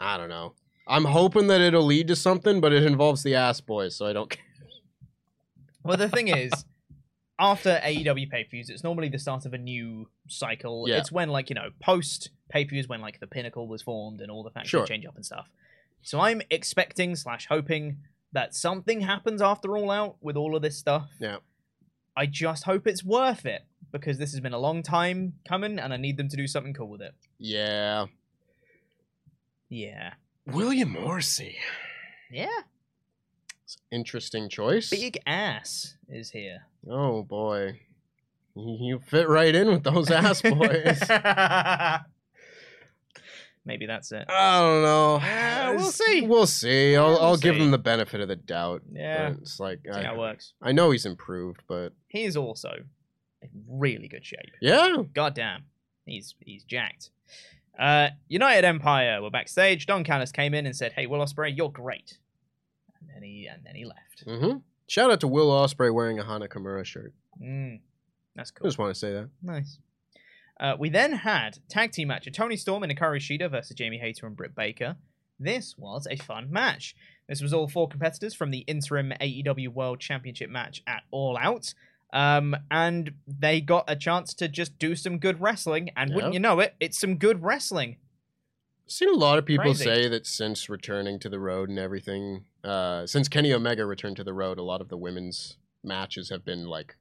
[0.00, 0.54] I don't know.
[0.86, 4.12] I'm hoping that it'll lead to something, but it involves the ass boys, so I
[4.12, 4.44] don't care.
[5.82, 6.52] Well, the thing is,
[7.38, 10.86] after AEW pay per views, it's normally the start of a new cycle.
[10.88, 10.98] Yeah.
[10.98, 14.20] It's when, like, you know, post pay per views, when, like, the pinnacle was formed
[14.20, 14.86] and all the factions Sure.
[14.86, 15.50] change up and stuff.
[16.02, 17.98] So I'm expecting slash hoping
[18.32, 21.10] that something happens after All Out with all of this stuff.
[21.18, 21.38] Yeah.
[22.16, 25.92] I just hope it's worth it because this has been a long time coming and
[25.92, 27.14] I need them to do something cool with it.
[27.38, 28.06] Yeah.
[29.68, 30.14] Yeah.
[30.46, 31.56] William Morrissey.
[32.30, 32.48] Yeah.
[33.90, 34.90] Interesting choice.
[34.90, 36.66] Big ass is here.
[36.90, 37.80] Oh boy.
[38.56, 41.00] You fit right in with those ass boys.
[43.68, 44.24] Maybe that's it.
[44.30, 45.16] I don't know.
[45.16, 46.22] Uh, we'll see.
[46.26, 46.96] We'll see.
[46.96, 47.60] I'll, I'll give see.
[47.60, 48.80] him the benefit of the doubt.
[48.90, 49.28] Yeah.
[49.32, 50.54] but It's like See how it I, works.
[50.62, 52.70] I know he's improved, but he's also
[53.42, 54.52] in really good shape.
[54.62, 54.96] yeah.
[55.12, 55.64] God damn.
[56.06, 57.10] He's he's jacked.
[57.78, 59.84] Uh, United Empire were backstage.
[59.84, 62.16] Don Callis came in and said, "Hey, Will Ospreay, you're great."
[63.00, 64.24] And then he and then he left.
[64.26, 64.56] hmm
[64.86, 67.12] Shout out to Will Ospreay wearing a Hana Kimura shirt.
[67.38, 67.80] Mm,
[68.34, 68.66] that's cool.
[68.66, 69.28] I just want to say that.
[69.42, 69.76] Nice.
[70.60, 73.98] Uh, we then had tag team match of Toni Storm and Hikaru Shida versus Jamie
[73.98, 74.96] Hayter and Britt Baker.
[75.38, 76.96] This was a fun match.
[77.28, 81.74] This was all four competitors from the interim AEW World Championship match at All Out.
[82.12, 86.40] Um, and they got a chance to just do some good wrestling, and wouldn't you
[86.40, 87.98] know it, it's some good wrestling.
[88.86, 89.84] I've seen a lot of people Crazy.
[89.84, 94.24] say that since returning to the road and everything, uh, since Kenny Omega returned to
[94.24, 96.96] the road, a lot of the women's matches have been like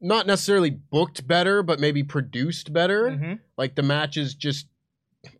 [0.00, 3.10] not necessarily booked better, but maybe produced better.
[3.10, 3.40] Mhm.
[3.56, 4.66] Like the matches just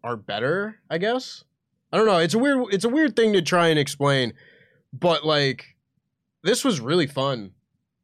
[0.03, 1.45] are better, I guess.
[1.93, 2.19] I don't know.
[2.19, 4.33] It's a weird it's a weird thing to try and explain,
[4.93, 5.77] but like
[6.43, 7.53] this was really fun.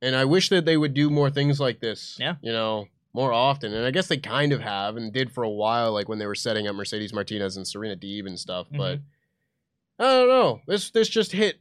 [0.03, 2.17] And I wish that they would do more things like this.
[2.21, 2.35] Yeah.
[2.43, 3.73] You know, more often.
[3.73, 6.27] And I guess they kind of have and did for a while, like when they
[6.27, 8.67] were setting up Mercedes Martinez and Serena Deeb and stuff.
[8.71, 10.03] But Mm-hmm.
[10.03, 10.61] I don't know.
[10.67, 11.61] This this just hit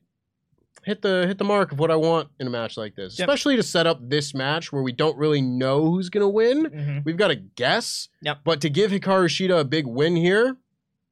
[0.84, 3.17] hit the hit the mark of what I want in a match like this.
[3.19, 3.28] Yep.
[3.28, 6.65] Especially to set up this match where we don't really know who's gonna win.
[6.65, 7.05] Mhm.
[7.05, 8.09] We've got to guess.
[8.21, 8.39] Yep.
[8.43, 10.57] But to give Hikaru Shida a big win here,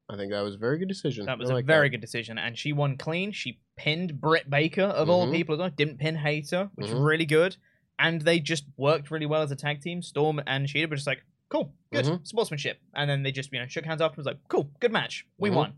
[0.09, 1.25] I think that was a very good decision.
[1.25, 1.91] That was I a like very that.
[1.91, 3.31] good decision, and she won clean.
[3.31, 5.31] She pinned Britt Baker of all Mhm.
[5.33, 5.69] people.
[5.69, 6.93] Didn't pin Hayter, which Mhm.
[6.93, 7.55] was really good.
[7.97, 10.01] And they just worked really well as a tag team.
[10.01, 12.25] Storm and Shida were just like, cool, good, Mhm.
[12.27, 12.79] sportsmanship.
[12.93, 15.55] And then they just you know shook hands afterwards, like, cool, good match, we Mhm.
[15.55, 15.73] won,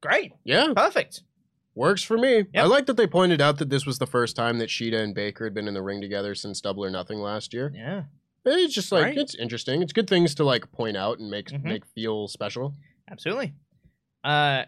[0.00, 1.22] great, Yeah, perfect.
[1.76, 2.46] Works for me.
[2.56, 5.14] I like that they pointed out that this was the first time that Shida and
[5.14, 7.70] Baker had been in the ring together since Double or Nothing last year.
[7.74, 8.04] Yeah,
[8.44, 9.18] It's just like Right.
[9.18, 9.82] it's interesting.
[9.82, 11.62] It's good things to like point out and make Mhm.
[11.64, 12.74] make feel special.
[13.10, 13.54] absolutely.
[14.24, 14.64] Uh,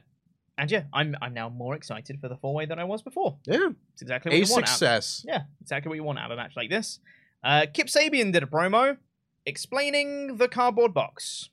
[0.56, 3.38] and yeah, I'm I'm now more excited for the four way than I was before.
[3.44, 4.64] Yeah, It's exactly what a you want.
[4.64, 5.24] out- success.
[5.26, 7.00] Yeah, exactly what you want out of a match like this.
[7.42, 8.98] Uh, Kip Sabian did a promo
[9.46, 11.48] explaining the cardboard box,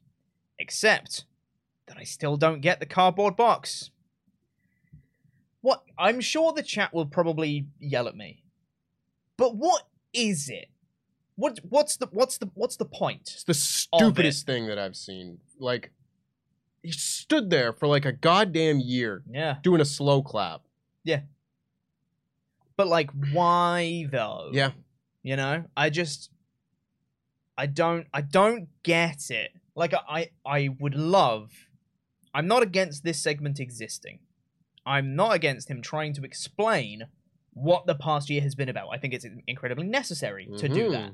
[0.60, 1.26] except
[1.88, 3.92] that I still don't get the cardboard box.
[5.66, 5.82] What?
[5.98, 8.44] I'm sure the chat will probably yell at me,
[9.36, 10.70] but what is it?
[11.38, 11.60] What?
[11.68, 12.06] What's the?
[12.12, 12.52] What's the?
[12.54, 13.32] What's the point?
[13.34, 15.40] It's the stupidest thing that I've seen.
[15.58, 15.90] Like
[16.84, 20.62] he stood there for like a goddamn year Yeah, doing a slow clap.
[21.04, 21.22] Yeah.
[22.78, 24.52] But like, why though?
[24.54, 24.70] Yeah.
[25.24, 26.30] You know, I just
[27.58, 29.50] I don't I don't get it.
[29.74, 31.50] Like I I would love
[32.36, 34.20] I'm not against this segment existing.
[34.86, 37.08] I'm not against him trying to explain
[37.54, 38.90] what the past year has been about.
[38.92, 41.04] I think it's incredibly necessary to do that.
[41.04, 41.14] Mm-hmm.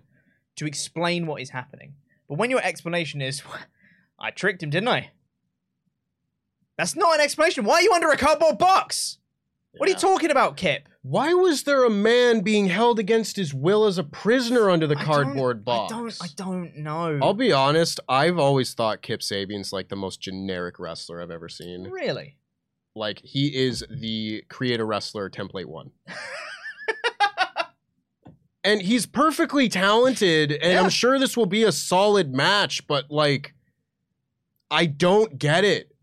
[0.58, 1.94] To explain what is happening.
[2.28, 3.42] But when your explanation is
[4.20, 5.12] I tricked him, didn't I?
[6.78, 7.64] That's not an explanation.
[7.64, 9.18] Why are you under a cardboard box?
[9.78, 10.90] What are you talking about, Kip?
[11.02, 14.98] Why was there a man being held against his will as a prisoner under the
[14.98, 15.94] I cardboard box?
[15.94, 17.20] I don't I don't know.
[17.22, 21.50] I'll be honest, I've always thought Kip Sabian's like the most generic wrestler I've ever
[21.50, 21.84] seen.
[21.84, 22.36] Really?
[22.96, 25.92] Like he is the creator wrestler template one.
[28.64, 30.82] and he's perfectly talented and Yeah.
[30.82, 33.54] I'm sure this will be a solid match, but like
[34.70, 35.94] I don't get it.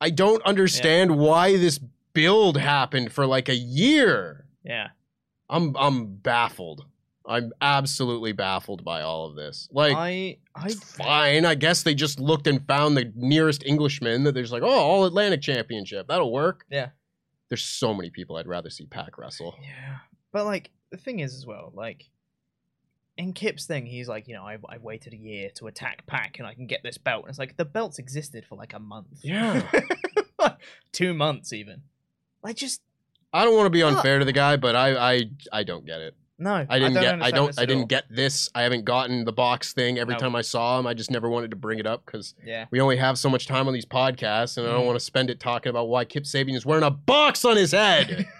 [0.00, 1.78] I don't understand why this
[2.12, 4.46] build happened for like a year.
[4.64, 4.88] Yeah.
[5.48, 6.86] I'm I'm baffled.
[7.30, 9.68] I'm absolutely baffled by all of this.
[9.70, 11.44] Like I I fine.
[11.44, 15.04] I guess they just looked and found the nearest Englishman that there's like, oh, all
[15.04, 16.08] Atlantic Championship.
[16.08, 16.64] That'll work.
[16.68, 16.88] Yeah.
[17.48, 19.54] There's so many people I'd rather see PAC wrestle.
[19.62, 19.98] Yeah.
[20.32, 22.10] But like the thing is as well, like
[23.16, 26.40] in Kip's thing, he's like, you know, I, I waited a year to attack PAC
[26.40, 27.26] and I can get this belt.
[27.26, 29.20] And it's like the belt's existed for like a month.
[29.22, 29.70] Yeah.
[30.92, 31.82] Two months even.
[32.42, 32.82] Like just
[33.32, 35.22] I don't want to be unfair to the guy, but I I
[35.52, 36.16] I don't get it.
[36.42, 37.22] No, I didn't don't get.
[37.22, 37.58] I don't.
[37.60, 38.48] I didn't get this.
[38.54, 39.98] I haven't gotten the box thing.
[39.98, 40.18] Every No.
[40.18, 42.64] time I saw him, I just never wanted to bring it up because Yeah.
[42.70, 44.86] we only have so much time on these podcasts, and I don't Mm.
[44.86, 47.72] want to spend it talking about why Kip Sabian is wearing a box on his
[47.72, 48.26] head.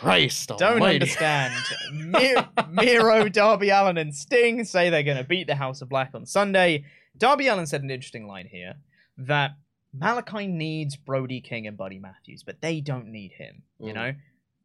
[0.00, 0.94] Christ Don't Almighty.
[0.94, 1.54] understand.
[1.92, 6.10] Mir- Miro, Darby Allin, and Sting say they're going to beat the House of Black
[6.14, 6.84] on Sunday.
[7.18, 8.74] Darby Allin said an interesting line here
[9.18, 9.52] that
[9.92, 13.62] Malachi needs Brody King and Buddy Matthews, but they don't need him.
[13.80, 13.94] You Mhm.
[13.94, 14.14] know,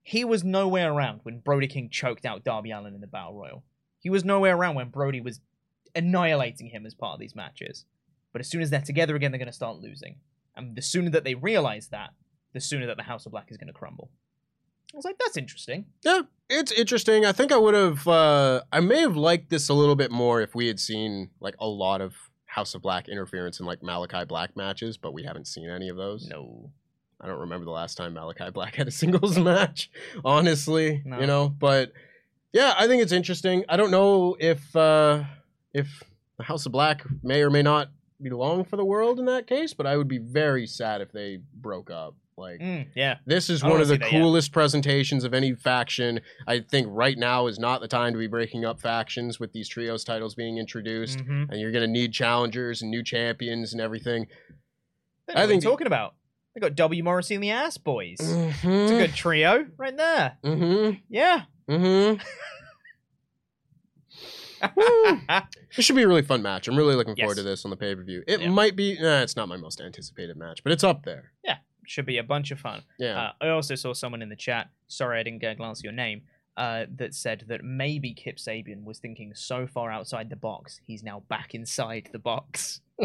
[0.06, 3.64] he was nowhere around when Brody King choked out Darby Allin in the Battle Royal.
[3.98, 5.40] He was nowhere around when Brody was
[5.96, 7.86] annihilating him as part of these matches.
[8.32, 10.18] But as soon as they're together again, they're going to start losing.
[10.56, 12.12] And the sooner that they realize that,
[12.54, 14.12] the sooner that the House of Black is going to crumble.
[14.94, 15.86] I was like, that's interesting.
[16.04, 17.26] Yeah, it's interesting.
[17.26, 18.08] I think I would have.
[18.08, 21.56] Uh, I may have liked this a little bit more if we had seen like
[21.60, 22.14] a lot of
[22.46, 25.98] House of Black interference in like Malachi Black matches, but we haven't seen any of
[25.98, 26.28] those.
[26.28, 26.70] No.
[27.26, 29.90] I don't remember the last time Malachi Black had a singles match,
[30.24, 31.02] honestly.
[31.06, 31.20] No.
[31.20, 31.92] You know, but
[32.54, 33.66] yeah, I think it's interesting.
[33.68, 35.24] I don't know if uh
[35.74, 36.04] if
[36.38, 37.90] the House of Black may or may not
[38.22, 41.40] belong for the world in that case, but I would be very sad if they
[41.56, 42.16] broke up.
[42.38, 43.18] Like Mm, yeah.
[43.26, 46.20] this is I one of the coolest presentations of any faction.
[46.46, 49.68] I think right now is not the time to be breaking up factions with these
[49.70, 51.20] trios titles being introduced.
[51.20, 51.50] Mhm.
[51.50, 54.28] And you're gonna need challengers and new champions and everything.
[55.30, 56.14] I think think- what are you talking about.
[56.56, 58.18] They got W Morrissey and the Ass Boys.
[58.22, 58.88] It's a Mm-hmm.
[58.98, 60.38] good trio right there.
[60.44, 60.98] Mm-hmm.
[61.10, 61.42] Yeah.
[61.70, 62.22] Mm-hmm.
[65.78, 66.68] It should be a really fun match.
[66.70, 67.44] I'm really looking forward Yes.
[67.44, 68.24] to this on the pay per view.
[68.26, 68.50] It Yeah.
[68.50, 68.98] might be.
[69.00, 71.34] Nah, it's not my most anticipated match, but it's up there.
[71.44, 71.58] Yeah.
[71.86, 72.82] Should be a bunch of fun.
[72.98, 73.20] Yeah.
[73.20, 74.70] Uh, I also saw someone in the chat.
[74.88, 76.22] Sorry, I didn't get a glance at your name.
[76.58, 81.04] Uh, that said that maybe Kip Sabian was thinking so far outside the box, he's
[81.04, 82.80] now back inside the box.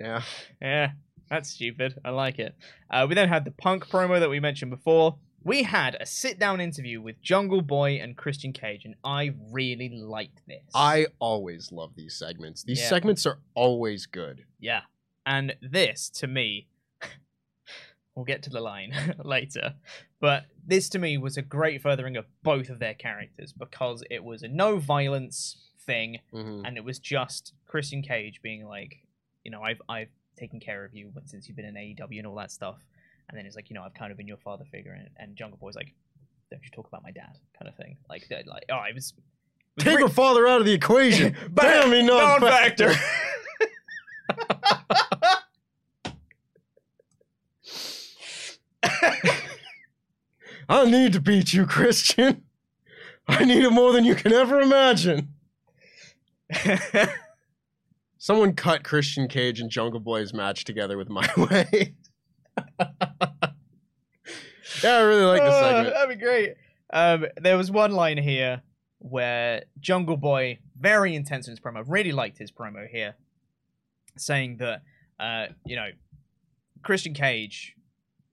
[0.00, 0.22] yeah.
[0.62, 0.92] Yeah,
[1.28, 2.00] that's stupid.
[2.04, 2.54] I like it.
[2.90, 5.18] Uh, we then had the punk promo that we mentioned before.
[5.42, 9.88] We had a sit down interview with Jungle Boy and Christian Cage, and I really
[9.88, 10.62] liked this.
[10.74, 12.62] I always love these segments.
[12.62, 12.88] These Yeah.
[12.88, 14.44] segments are always good.
[14.58, 14.82] Yeah.
[15.24, 16.68] And this, to me,
[18.14, 18.92] we'll get to the line
[19.24, 19.74] later,
[20.20, 24.22] but this to me was a great furthering of both of their characters because it
[24.24, 26.66] was a no violence thing, Mhm.
[26.66, 28.98] and it was just Christian Cage being like,
[29.44, 32.36] you know, I've I've taken care of you since you've been in AEW and all
[32.36, 32.76] that stuff,
[33.28, 35.36] and then it's like, you know, I've kind of been your father figure, and, and
[35.36, 35.94] Jungle Boy's like,
[36.50, 39.12] don't you talk about my dad, kind of thing, like, like, oh, it was.
[39.16, 39.22] it
[39.76, 41.36] was Take your father out of the equation.
[41.50, 42.86] Bam, me non-factor.
[42.86, 43.00] non-factor.
[50.68, 52.44] I need to beat you, Christian.
[53.26, 55.34] I need it more than you can ever imagine.
[58.22, 61.94] Someone cut Christian Cage and Jungle Boy's match together with My Way.
[62.78, 62.84] yeah,
[64.84, 65.94] I really like the Oh, segment.
[65.94, 66.50] That'd be great.
[66.92, 68.60] Um, there was one line here
[68.98, 73.16] where Jungle Boy, very intense in his promo, really liked his promo here,
[74.18, 74.82] saying that,
[75.18, 75.88] uh, you know,
[76.82, 77.74] Christian Cage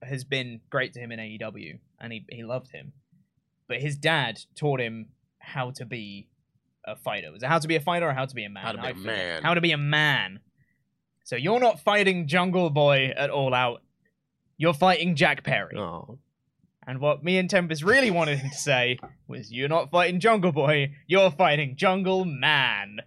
[0.01, 2.91] has been great to him in AEW, and he, he loved him.
[3.69, 5.07] But his dad taught him
[5.39, 6.27] how to be
[6.87, 7.31] a fighter.
[7.31, 8.63] Was it how to be a fighter or how to be a man?
[8.63, 9.43] How to be I a man.
[9.43, 10.39] How to be a man.
[11.25, 13.83] So you're not fighting Jungle Boy at all out.
[14.57, 15.77] You're fighting Jack Perry.
[15.77, 16.17] Oh.
[16.87, 20.53] And what me and Tempest really wanted him to say was, You're not fighting Jungle
[20.53, 22.99] Boy, you're fighting Jungle Man.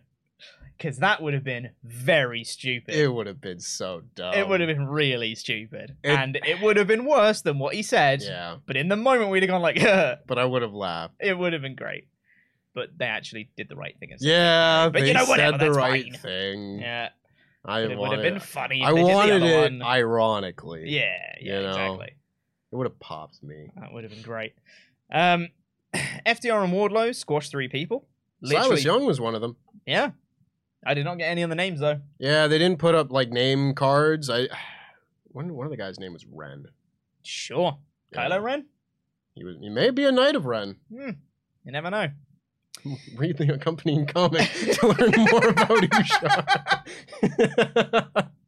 [0.76, 2.94] Because that would have been very stupid.
[2.94, 4.32] It would have been so dumb.
[4.32, 5.96] It would have been really stupid.
[6.02, 8.22] It- and it would have been worse than what he said.
[8.22, 9.76] Yeah, But in the moment, we'd have gone like,
[10.26, 11.14] but I would have laughed.
[11.20, 12.06] it would have been great.
[12.74, 14.10] But they actually did the right thing.
[14.20, 16.20] Yeah, But you know, whatever, said the right fine.
[16.20, 16.78] thing.
[16.80, 17.08] Yeah.
[17.64, 18.80] I It would have been funny.
[18.80, 19.82] If I they did the wanted it one.
[19.82, 20.84] ironically.
[20.86, 21.02] Yeah,
[21.40, 21.68] yeah, you know?
[21.70, 22.14] exactly.
[22.72, 23.70] It would have popped me.
[23.78, 24.54] That would have been great.
[25.12, 25.48] Um,
[25.94, 28.06] FTR and Wardlow squashed three people.
[28.44, 29.56] Silas Young was one of them.
[29.84, 30.12] Yeah.
[30.86, 32.00] I did not get any of the names though.
[32.18, 34.30] Yeah, they didn't put up like name cards.
[34.30, 34.48] I
[35.24, 36.66] one one of the guys' name was Ren.
[37.22, 37.78] Sure.
[38.12, 38.28] Yeah.
[38.28, 38.64] Kylo Ren?
[39.34, 40.76] He was he may be a knight of Ren.
[40.90, 41.10] Hmm.
[41.64, 42.08] You never know.
[43.16, 46.70] Read the accompanying comic to learn more about Usha.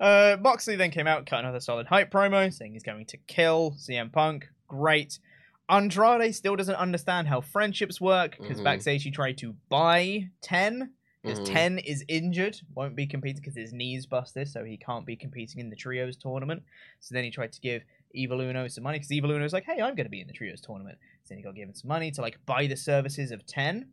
[0.00, 3.70] Uh, Moxley then came out, cut another solid hype promo, saying he's going to kill
[3.78, 4.48] CM Punk.
[4.66, 5.20] Great.
[5.68, 8.64] Andrade still doesn't understand how friendships work because Mhm.
[8.64, 11.44] backstage he tried to buy 10 because Mhm.
[11.44, 15.60] 10 is injured, won't be competing because his knee's busted, so he can't be competing
[15.60, 16.64] in the trios tournament.
[16.98, 17.84] So then he tried to give
[18.14, 20.26] Evil Uno some money because Evil Uno was like, hey, I'm going to be in
[20.26, 20.98] the trios tournament.
[21.24, 23.88] So then he got given some money to like buy the services of 10.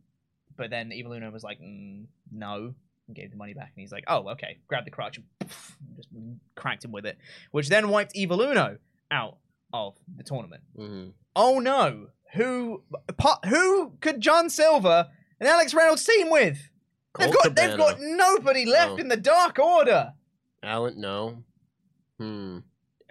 [0.56, 2.74] But then Evil Uno was like, mm, no,
[3.06, 3.72] and gave the money back.
[3.74, 6.08] And he's like, "Oh, okay." Grabbed the crutch and poof, just
[6.54, 7.18] cracked him with it,
[7.50, 8.78] which then wiped Evil Uno
[9.10, 9.38] out
[9.72, 10.62] of the tournament.
[10.76, 11.12] Mhm.
[11.34, 12.08] Oh no!
[12.34, 12.82] Who
[13.46, 15.08] who could John Silver
[15.40, 16.70] and Alex Reynolds team with?
[17.18, 18.96] They've Colt got they've got nobody left Oh.
[18.96, 20.12] in the Dark Order.
[20.62, 21.42] Alan, no.
[22.18, 22.58] Hmm.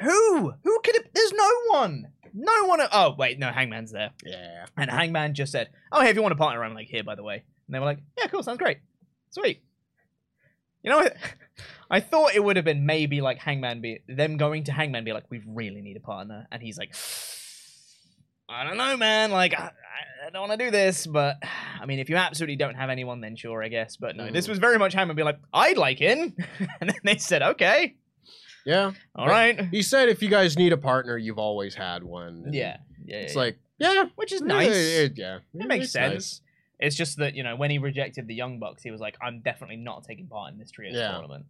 [0.02, 0.54] Who?
[0.64, 1.10] Who could it?
[1.14, 2.08] There's no one.
[2.34, 2.80] No one.
[2.92, 4.12] Oh wait, no, Hangman's there.
[4.26, 4.66] Yeah.
[4.78, 7.16] And Hangman just said, "Oh, hey, if you want to partner, I'm like here, by
[7.16, 8.78] the way." And they were like, "Yeah, cool, sounds great,
[9.32, 9.62] sweet."
[10.84, 11.16] You know, what?
[11.92, 15.12] I thought it would have been maybe like Hangman be them going to Hangman be
[15.12, 16.94] like, "We really need a partner," and he's like,
[18.50, 19.32] "I don't know, man.
[19.32, 21.38] Like, I, I- don't want to do this, but
[21.82, 24.46] I mean, if you absolutely don't have anyone, then sure, I guess." But no, this
[24.46, 24.50] Mhm.
[24.50, 26.36] was very much Hangman be like, "I'd like in,"
[26.80, 27.96] and then they said, "Okay,
[28.70, 28.92] Yeah.
[29.16, 32.44] all right." He said if you guys need a partner, you've always had one.
[32.46, 33.40] And Yeah, yeah, It's yeah.
[33.40, 34.06] like, yeah.
[34.16, 34.70] which is nice.
[34.76, 35.40] It, yeah.
[35.54, 36.14] It makes It's sense.
[36.14, 36.42] nice.
[36.80, 39.42] It's just that you know when he rejected the Young Bucks, he was like, "I'm
[39.42, 41.12] definitely not taking part in this trios Yeah.
[41.12, 41.46] tournament."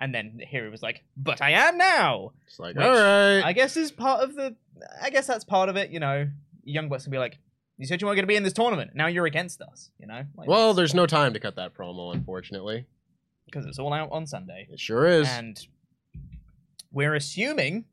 [0.00, 3.40] And then here he was like, "But I am now." It's like, Which all right.
[3.42, 4.54] I guess is part of the.
[5.02, 5.90] I guess that's part of it.
[5.90, 6.28] You know,
[6.64, 7.38] Young Bucks can be like,
[7.78, 8.92] "You said you weren't going to be in this tournament.
[8.94, 10.22] Now you're against us." You know.
[10.36, 12.86] Like, well, there's no time to cut that promo, unfortunately.
[13.46, 15.26] because it's all out on Sunday, It sure is.
[15.26, 15.58] and
[16.98, 17.84] we're assuming.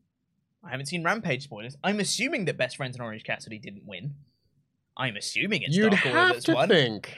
[0.64, 1.76] I haven't seen Rampage spoilers.
[1.84, 4.16] I'm assuming that Best Friends and Orange Cassidy didn't win.
[4.96, 6.68] I'm assuming it's You'd Dark Order that's to won.
[6.68, 7.04] think.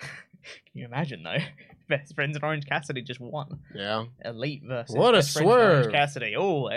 [0.00, 1.36] Can you imagine though?
[1.90, 3.60] Best friends and Orange Cassidy just won.
[3.74, 4.06] Yeah.
[4.24, 5.92] Elite versus What a Best Friends and Orange swerve.
[5.92, 6.34] Cassidy.
[6.36, 6.70] Oh,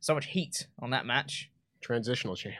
[0.00, 1.48] so much heat on that match.
[1.80, 2.56] Transitional champ.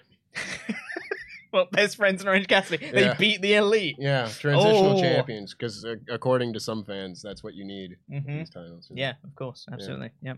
[1.52, 3.14] Well, Best Friends in Orange Cassidy, they Yeah.
[3.14, 3.96] beat the Elite.
[3.98, 4.28] Yeah.
[4.28, 5.00] Transitional Oh.
[5.00, 5.54] champions.
[5.54, 7.96] Because uh, according to some fans, that's what you need.
[8.08, 8.90] hmm These titles.
[8.94, 10.10] Yeah, of course, absolutely.
[10.22, 10.34] Yeah.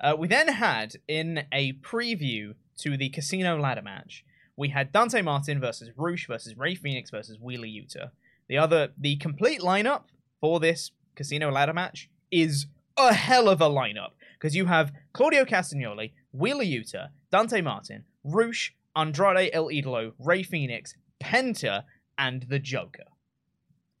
[0.00, 4.24] Uh, we then had in a preview to the Casino ladder match,
[4.56, 8.10] we had Dante Martin versus Roosh versus Rey Fenix versus Wheeler Yuta.
[8.48, 10.04] The other, the complete lineup
[10.40, 12.66] for this Casino ladder match is
[12.96, 18.70] a hell of a lineup because you have Claudio Castagnoli, Wheeler Yuta, Dante Martin, Roosh,
[18.96, 21.84] Andrade El Idolo, Rey Fenix, Penta,
[22.18, 23.04] and the Joker.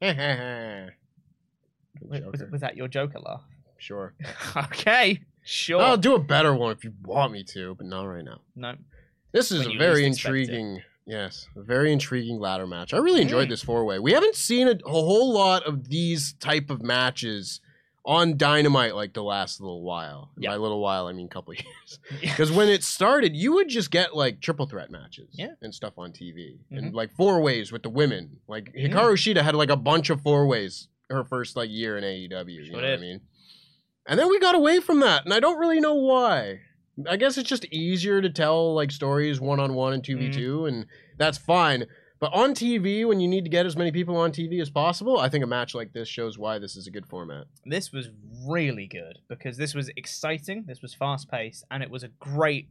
[0.00, 0.90] The
[2.02, 3.42] Was, was- that your Joker laugh?
[3.78, 4.14] Sure.
[4.56, 5.80] okay, sure.
[5.80, 8.40] I'll do a better one if you want me to, but not right now.
[8.56, 8.74] no.
[9.32, 12.92] This is When a very intriguing, yes, a very intriguing ladder match.
[12.92, 13.50] I really enjoyed Mm.
[13.50, 14.00] this four way.
[14.00, 17.60] We haven't seen a, a whole lot of these type of matches
[18.04, 20.30] on Dynamite like the last little while.
[20.38, 20.50] Yeah.
[20.50, 21.98] By little while, I mean couple years.
[22.20, 25.52] Because when it started, you would just get like triple threat matches Yeah.
[25.60, 26.78] and stuff on TV, Mhm.
[26.78, 28.38] and like four ways with the women.
[28.48, 28.90] Like Mm.
[28.92, 32.54] Hikaru Shida had like a bunch of four ways her first like year in AEW.
[32.54, 33.20] You Sure know what I mean?
[34.06, 36.60] And then we got away from that, and I don't really know why.
[37.08, 40.28] I guess it's just easier to tell like stories one on one and two v
[40.28, 40.32] Mm.
[40.32, 40.86] two, and
[41.18, 41.86] that's fine.
[42.20, 45.18] But on TV, when you need to get as many people on TV as possible,
[45.18, 47.46] I think a match like this shows why this is a good format.
[47.64, 48.10] this was
[48.46, 52.68] really good because this was exciting, this was fast paced, and it was a great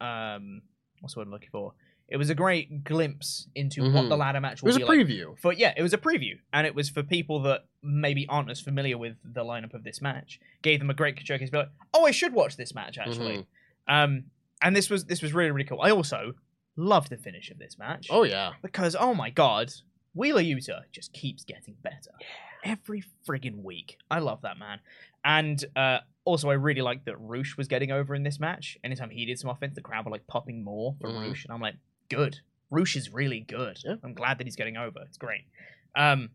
[0.00, 0.62] um
[1.00, 1.74] what's the word I'm looking for?
[2.08, 4.08] It was a great glimpse into what Mhm.
[4.08, 4.98] the ladder match It will was a be like.
[4.98, 5.38] preview.
[5.38, 8.60] For yeah, it was a preview, and it was for people that maybe aren't as
[8.60, 10.38] familiar with the lineup of this match.
[10.62, 11.50] Gave them a great showcase.
[11.50, 13.38] Be like, oh, I should watch this match actually.
[13.38, 13.94] Mm-hmm.
[13.94, 14.24] Um,
[14.62, 15.80] and this was this was really really cool.
[15.82, 16.34] I also
[16.76, 19.72] loved the finish of this match Oh yeah, because oh my god,
[20.14, 22.72] Wheeler Yuta just keeps getting better yeah.
[22.72, 23.98] every friggin' week.
[24.10, 24.80] I love that man,
[25.24, 28.78] and uh, also I really like that Roosh was getting over in this match.
[28.84, 31.20] Anytime he did some offense, the crowd were like popping more for Mhm.
[31.28, 31.76] Roosh, and I'm like,
[32.08, 32.38] good.
[32.70, 33.78] Roosh is really good.
[33.84, 33.96] Yeah.
[34.02, 35.00] I'm glad that he's getting over.
[35.06, 35.42] It's great.
[35.94, 36.30] Um,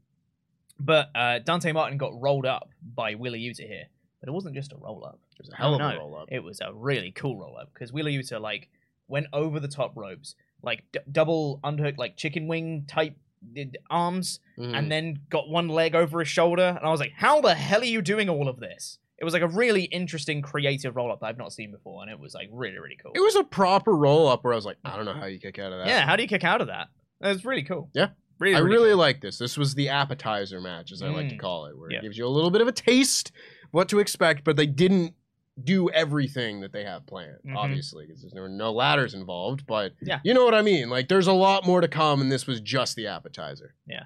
[0.79, 3.85] but uh, Dante Martin got rolled up by Wheeler Yuta here,
[4.19, 5.19] but it wasn't just a roll up.
[5.31, 6.27] it was a hell of Oh, a roll up.
[6.31, 8.69] It was a really cool roll up because Wheeler Yuta like
[9.07, 13.15] went over the top ropes, like d- double underhook, like chicken wing type
[13.53, 14.77] did arms, Mhm.
[14.77, 16.75] and then got one leg over his shoulder.
[16.77, 18.97] And I was like, how the hell are you doing all of this?
[19.19, 22.11] It was like a really interesting, creative roll up that I've not seen before, and
[22.11, 23.11] it was like really, really cool.
[23.15, 25.39] it was a proper roll up where I was like, I don't know how you
[25.39, 25.87] kick out of that.
[25.87, 26.87] yeah, how do you kick out of that?
[27.21, 27.89] It was really cool.
[27.93, 28.09] Yeah.
[28.39, 28.97] really, I really, really cool.
[28.99, 29.37] like this.
[29.39, 31.39] This was the appetizer match, as I like to Mm.
[31.39, 31.99] call it, where Yeah.
[31.99, 33.31] it gives you a little bit of a taste
[33.71, 35.15] what to expect, but they didn't
[35.63, 37.55] do everything that they have planned, Mhm.
[37.55, 39.65] obviously, because there's no, no ladders involved.
[39.65, 40.19] But Yeah.
[40.23, 40.89] you know what I mean.
[40.89, 43.73] Like, there's a lot more to come, and this was just the appetizer.
[43.87, 44.03] Yeah,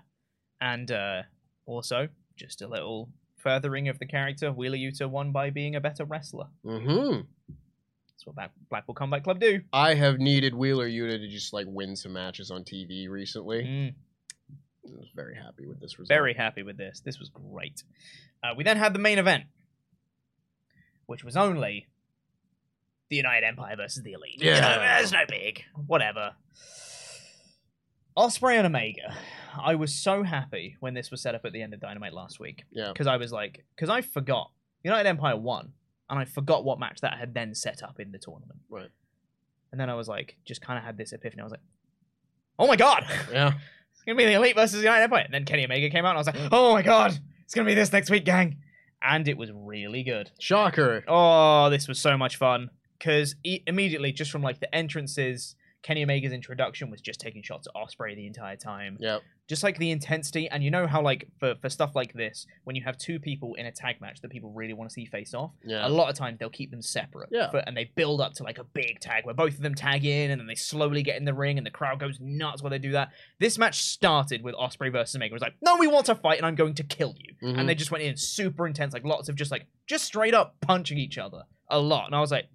[0.61, 1.23] and uh,
[1.65, 6.05] also, just a little furthering of the character, Wheeler Yuta won by being a better
[6.05, 6.47] wrestler.
[6.63, 7.21] Mm-hmm.
[8.07, 9.61] That's what Black- Blackpool Combat Club do.
[9.73, 13.63] I have needed Wheeler Yuta to just like win some matches on TV recently.
[13.63, 13.93] Mm.
[14.85, 16.09] I was very happy with this result.
[16.09, 17.01] Very happy with this.
[17.01, 17.83] This was great.
[18.43, 19.45] Uh, we then had the main event,
[21.11, 21.87] which was only
[23.09, 24.37] the United Empire versus the Elite.
[24.41, 24.55] Yeah.
[24.55, 25.63] You know, eh, it's no big.
[25.85, 26.31] Whatever.
[28.17, 29.15] Ospreay and Omega.
[29.61, 32.39] I was so happy when this was set up at the end of Dynamite last
[32.39, 32.89] week Yeah.
[32.91, 34.51] because I was like, because I forgot
[34.83, 35.73] United Empire won,
[36.09, 38.59] and I forgot what match that had then set up in the tournament.
[38.69, 38.89] Right.
[39.71, 41.41] And then I was like, just kind of had this epiphany.
[41.41, 41.61] I was like,
[42.59, 43.53] oh my god, Yeah.
[43.93, 45.23] it's gonna be the Elite versus the United Empire.
[45.23, 47.67] And then Kenny Omega came out, and I was like, oh my god, it's gonna
[47.67, 48.57] be this next week, gang.
[49.03, 50.31] And it was really good.
[50.39, 51.03] Shocker.
[51.07, 56.03] Oh, this was so much fun because e- immediately, just from like the entrances, Kenny
[56.03, 58.97] Omega's introduction was just taking shots at Ospreay the entire time.
[58.99, 59.21] Yep.
[59.47, 62.75] Just like the intensity, and you know how like for for stuff like this, when
[62.75, 65.33] you have two people in a tag match that people really want to see face
[65.33, 65.85] off, Yeah.
[65.85, 67.29] a lot of times they'll keep them separate.
[67.31, 67.49] Yeah.
[67.49, 70.05] for- and they build up to like a big tag where both of them tag
[70.05, 72.69] in, and then they slowly get in the ring, and the crowd goes nuts while
[72.69, 73.09] they do that.
[73.39, 75.33] This match started with Ospreay versus Omega.
[75.33, 77.35] It was like, no, we want to fight, and I'm going to kill you.
[77.41, 77.59] Mhm.
[77.59, 80.55] And they just went in super intense, like lots of just like just straight up
[80.61, 82.05] punching each other a lot.
[82.05, 82.47] And I was like,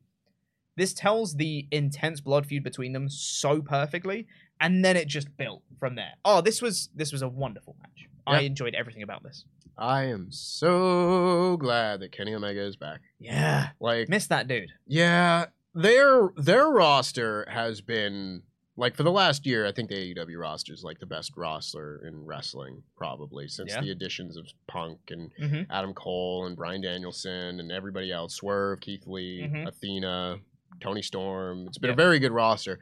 [0.77, 4.27] this tells the intense blood feud between them so perfectly,
[4.61, 6.13] and then it just built from there.
[6.25, 8.09] Oh, this was this was a wonderful match.
[8.27, 9.45] I enjoyed everything about this.
[9.79, 13.01] I am so glad that Kenny Omega is back.
[13.19, 14.71] Yeah, Like, miss that dude.
[14.87, 18.43] yeah, their their roster has been
[18.79, 19.67] like for the last year.
[19.67, 23.81] I think the AEW roster is like the best roster in wrestling probably since Yeah.
[23.81, 25.71] the additions of Punk and Mm-hmm.
[25.71, 29.69] Adam Cole and Bryan Danielson and everybody else, Swerve, Keith Lee, Mhm.
[29.69, 30.39] Athena,
[30.81, 31.67] Toni Storm.
[31.69, 31.99] It's been Yep.
[31.99, 32.79] a very good roster.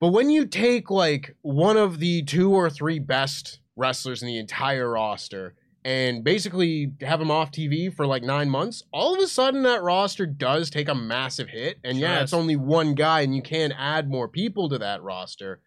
[0.00, 4.38] But when you take like one of the two or three best wrestlers in the
[4.38, 5.54] entire roster
[5.84, 9.82] and basically have them off TV for like nine months, all of a sudden that
[9.82, 11.78] roster does take a massive hit.
[11.82, 12.24] And Sure yeah, does.
[12.24, 15.60] it's only one guy and you can add more people to that roster.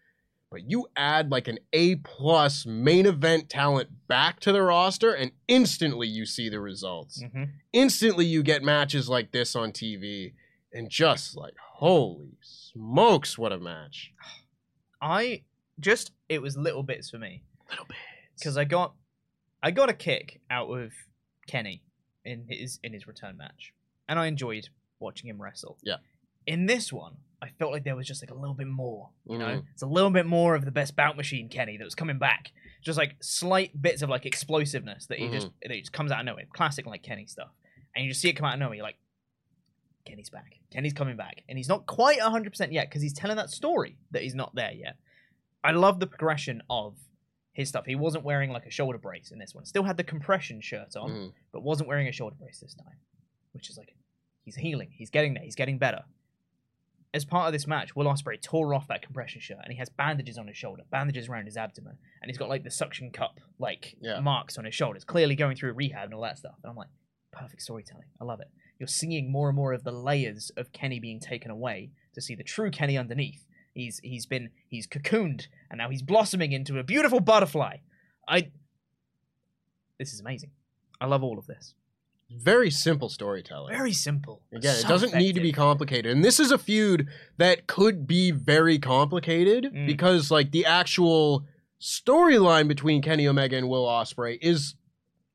[0.49, 5.32] But you add like an A plus main event talent back to the roster, and
[5.47, 7.24] instantly you see the results.
[7.24, 7.43] Mm-hmm.
[7.72, 10.34] Instantly you get matches like this on TV,
[10.74, 14.11] and just like holy smokes, what a match!
[15.01, 15.43] I
[15.80, 17.97] just it was little bits for me Little bit.
[18.38, 18.93] because I got
[19.63, 20.91] I got a kick out of
[21.47, 21.84] Kenny
[22.26, 23.74] in his in his return match,
[24.07, 24.69] and I enjoyed
[24.99, 25.78] watching him wrestle.
[25.82, 25.97] Yeah.
[26.47, 29.09] In this one, I felt like there was just like a little bit more.
[29.28, 29.65] You know, Mhm.
[29.74, 32.51] it's a little bit more of the best bout machine Kenny that was coming back.
[32.84, 36.19] Just like slight bits of like explosiveness that he just that he just comes out
[36.19, 36.45] of nowhere.
[36.53, 37.49] Classic like Kenny stuff,
[37.95, 38.76] and you just see it come out of nowhere.
[38.76, 38.97] You're like,
[40.06, 40.60] Kenny's back.
[40.72, 43.97] Kenny's coming back, and he's not quite hundred percent yet because he's telling that story
[44.12, 44.95] that he's not there yet.
[45.64, 46.97] I love the progression of
[47.54, 47.86] his stuff.
[47.86, 49.66] He wasn't wearing like a shoulder brace in this one.
[49.66, 51.34] Still had the compression shirt on, Mhm.
[51.52, 52.97] but wasn't wearing a shoulder brace this time.
[53.52, 53.93] Which is like
[54.43, 54.89] he's healing.
[54.91, 55.43] He's getting there.
[55.43, 56.04] He's getting better.
[57.14, 59.89] As part of this match, Will Ospreay tore off that compression shirt and he has
[59.89, 63.41] bandages on his shoulder, bandages around his abdomen, and he's got like the suction cup
[63.60, 64.22] like Yeah.
[64.22, 66.56] marks on his shoulders, clearly going through rehab and all that stuff.
[66.64, 66.88] And I'm like,
[67.32, 68.06] perfect storytelling.
[68.22, 68.49] I love it.
[68.82, 72.34] You're seeing more and more of the layers of Kenny being taken away to see
[72.34, 73.45] the true Kenny underneath.
[73.75, 77.77] He's he's been he's cocooned and now he's blossoming into a beautiful butterfly.
[78.27, 78.49] I
[79.99, 80.49] this is amazing.
[80.99, 81.75] I love all of this.
[82.32, 83.71] Very simple storytelling.
[83.71, 84.41] Very simple.
[84.51, 86.11] Again, it doesn't need to be complicated.
[86.11, 87.07] And this is a feud
[87.38, 89.86] that could be very complicated Mm.
[89.86, 91.45] because like the actual
[91.79, 94.73] storyline between Kenny Omega and Will Ospreay is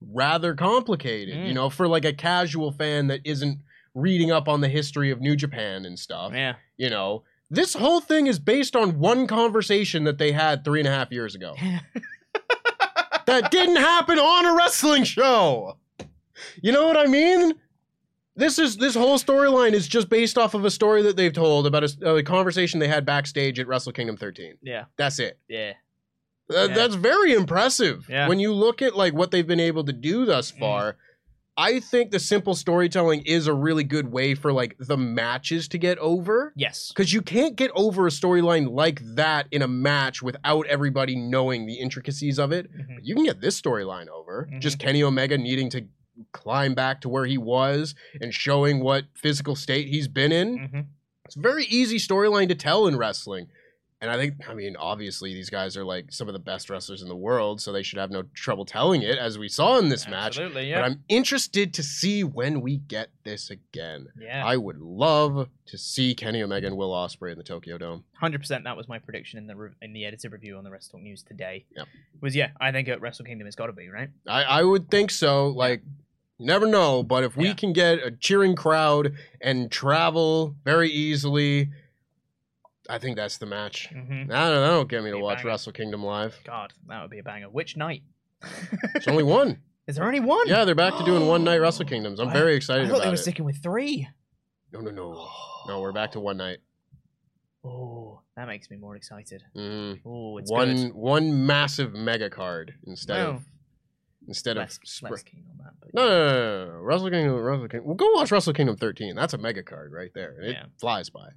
[0.00, 1.48] rather complicated, Mm.
[1.48, 3.60] you know, for like a casual fan that isn't
[3.94, 6.32] reading up on the history of New Japan and stuff.
[6.34, 6.56] Yeah.
[6.76, 10.88] You know, this whole thing is based on one conversation that they had three and
[10.88, 11.54] a half years ago.
[13.26, 15.76] that didn't happen on a wrestling show.
[16.62, 17.54] You know what I mean?
[18.38, 21.66] This is this whole storyline is just based off of a story that they've told
[21.66, 24.58] about a, a conversation they had backstage at Wrestle Kingdom 13.
[24.62, 24.84] yeah.
[24.98, 25.38] That's it.
[25.48, 25.72] Yeah.
[26.50, 26.66] Yeah.
[26.68, 28.06] That's very impressive.
[28.08, 28.28] Yeah.
[28.28, 30.58] When you look at like what they've been able to do thus Mm.
[30.60, 30.96] far,
[31.58, 35.78] I think the simple storytelling is a really good way for like the matches to
[35.78, 36.52] get over.
[36.54, 36.92] Yes.
[36.94, 41.66] Because you can't get over a storyline like that in a match without everybody knowing
[41.66, 42.70] the intricacies of it.
[42.70, 42.98] Mhm.
[43.02, 44.48] You can get this storyline over.
[44.52, 44.60] Mhm.
[44.60, 45.86] Just Kenny Omega needing to
[46.32, 50.58] climb back to where he was and showing what physical state he's been in.
[50.58, 50.86] Mhm.
[51.24, 53.48] It's a very easy storyline to tell in wrestling.
[54.06, 57.02] And I think, I mean, obviously these guys are like some of the best wrestlers
[57.02, 59.88] in the world, so they should have no trouble telling it, as we saw in
[59.88, 60.38] this match.
[60.38, 60.70] Absolutely.
[60.70, 60.80] Yeah.
[60.80, 64.06] But I'm interested to see when we get this again.
[64.20, 64.44] yeah.
[64.46, 68.04] I would love to see Kenny Omega and Will Ospreay in the Tokyo Dome.
[68.20, 68.64] Hundred percent.
[68.64, 71.02] That was my prediction in the re- in the edited review on the Wrestle Talk
[71.02, 71.64] News today.
[71.76, 71.86] Yep.
[72.22, 72.50] Was yeah.
[72.60, 74.10] I think at Wrestle Kingdom it's got to be right.
[74.28, 75.48] I, I would think so.
[75.48, 75.82] Like,
[76.38, 77.54] you never know, but if we Yeah.
[77.54, 81.70] can get a cheering crowd and travel very easily,
[82.88, 83.88] I think that's the match.
[83.94, 84.30] Mm-hmm.
[84.32, 85.48] I don't, that'll get me to watch banger.
[85.48, 86.38] Wrestle Kingdom live.
[86.44, 87.48] God, that would be a banger.
[87.48, 88.02] Which night?
[88.94, 89.60] It's only one.
[89.86, 90.46] Is there only one?
[90.48, 92.18] Yeah, they're back to doing one night Wrestle Kingdoms.
[92.20, 93.18] I'm I- very I excited thought about they were it.
[93.18, 94.08] sticking with three.
[94.72, 95.28] No, no, no,
[95.68, 95.80] no.
[95.80, 96.58] We're back to one night.
[97.64, 99.42] Oh, that makes me more excited.
[99.56, 100.00] Mhm.
[100.06, 100.94] Oh, it's one good.
[100.94, 103.42] one massive mega card instead Well, of
[104.28, 105.72] instead less, of spr- less keen on that.
[105.80, 107.86] But no, no, no, no, no, Wrestle Kingdom, Wrestle Kingdom.
[107.86, 109.16] Well, go watch Wrestle Kingdom 13.
[109.16, 110.40] That's a mega card right there.
[110.40, 110.64] It Yeah.
[110.78, 111.28] flies by.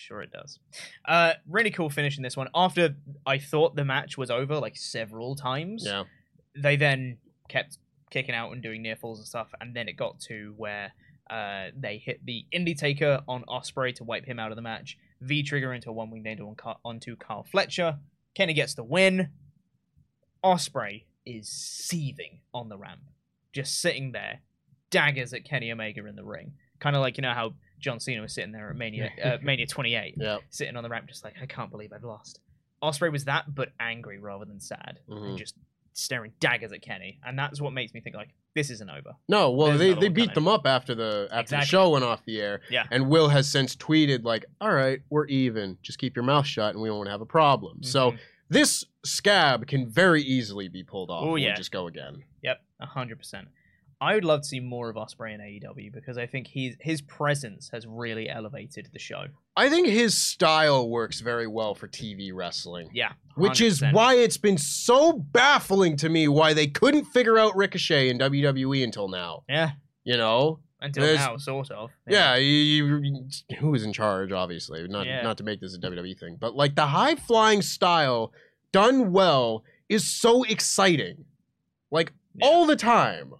[0.00, 0.60] Sure, it does.
[1.04, 2.48] Uh, really cool finish in this one.
[2.54, 2.94] After
[3.26, 6.04] I thought the match was over like several times, Yeah.
[6.56, 7.18] they then
[7.48, 7.78] kept
[8.10, 10.92] kicking out and doing near falls and stuff, and then it got to where
[11.30, 14.96] uh, they hit the Indie Taker on Ospreay to wipe him out of the match.
[15.20, 17.98] V trigger into a one winged angel on Car- onto Carl Fletcher.
[18.34, 19.30] Kenny gets the win.
[20.44, 23.00] Ospreay is seething on the ramp,
[23.52, 24.40] just sitting there,
[24.90, 28.20] daggers at Kenny Omega in the ring, kind of like you know how John Cena
[28.22, 30.38] was sitting there at Mania uh, Mania 28 Yeah.
[30.50, 32.40] sitting on the ramp, just like I can't believe I've lost.
[32.82, 35.30] Ospreay was that, but angry rather than sad, Mhm.
[35.30, 35.54] and just
[35.94, 39.14] staring daggers at Kenny, and that's what makes me think like this isn't over.
[39.28, 40.34] No, well, There's they, they beat coming.
[40.34, 41.64] them up after the after Exactly.
[41.64, 42.60] the show went off the air.
[42.70, 42.84] Yeah.
[42.90, 45.78] And Will has since tweeted like, "All right, we're even.
[45.82, 48.18] Just keep your mouth shut, and we won't have a problem." So Mhm.
[48.48, 51.24] this scab can very easily be pulled off.
[51.24, 51.54] Oh, yeah.
[51.54, 52.22] just go again.
[52.42, 53.48] Yep, hundred percent.
[54.00, 57.00] I would love to see more of Ospreay in AEW because I think he's his
[57.02, 59.24] presence has really elevated the show.
[59.56, 62.90] I think his style works very well for TV wrestling.
[62.92, 67.56] Yeah, Which is why it's been so baffling to me why they couldn't figure out
[67.56, 69.42] Ricochet in WWE until now.
[69.48, 69.72] yeah.
[70.04, 70.60] You know?
[70.80, 71.90] Until There's- now, sort of.
[72.08, 72.46] Yeah, you,
[73.02, 73.24] you,
[73.58, 74.30] who is in charge?
[74.30, 75.22] Obviously, not Yeah.
[75.22, 78.32] not to make this a WWE thing, but like the high flying style
[78.70, 81.24] done well is so exciting,
[81.90, 82.46] like Yeah.
[82.46, 83.32] all the time,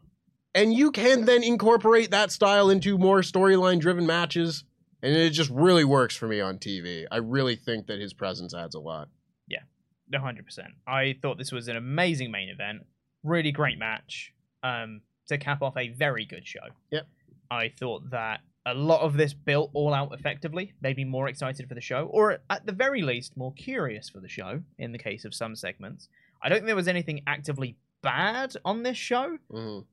[0.58, 4.64] and you can then incorporate that style into more storyline driven matches,
[5.02, 7.06] and it just really works for me on TV.
[7.10, 9.08] I really think that his presence adds a lot.
[9.46, 9.62] Yeah,
[10.10, 10.68] one hundred percent.
[10.86, 12.86] I thought this was an amazing main event,
[13.22, 14.32] really great match,
[14.62, 16.66] um, to cap off a very good show.
[16.90, 17.06] Yep.
[17.50, 21.66] I thought that a lot of this built all out effectively, made me more excited
[21.68, 24.60] for the show, or at the very least more curious for the show.
[24.78, 26.08] In the case of some segments,
[26.42, 29.86] I don't think there was anything actively bad on this show, Mhm.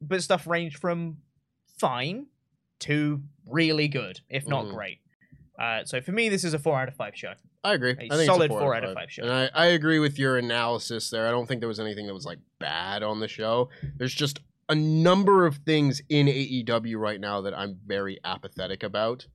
[0.00, 1.18] But stuff ranged from
[1.78, 2.26] fine
[2.80, 4.74] to really good, if not Mhm.
[4.74, 4.98] great.
[5.58, 7.34] Uh, so for me, this is a four out of five show.
[7.64, 7.96] I agree.
[7.98, 9.22] A I solid four out of five show.
[9.24, 11.26] And I, I agree with your analysis there.
[11.26, 13.68] I don't think there was anything that was like bad on the show.
[13.96, 14.38] There's just
[14.68, 19.26] a number of things in AEW right now that I'm very apathetic about.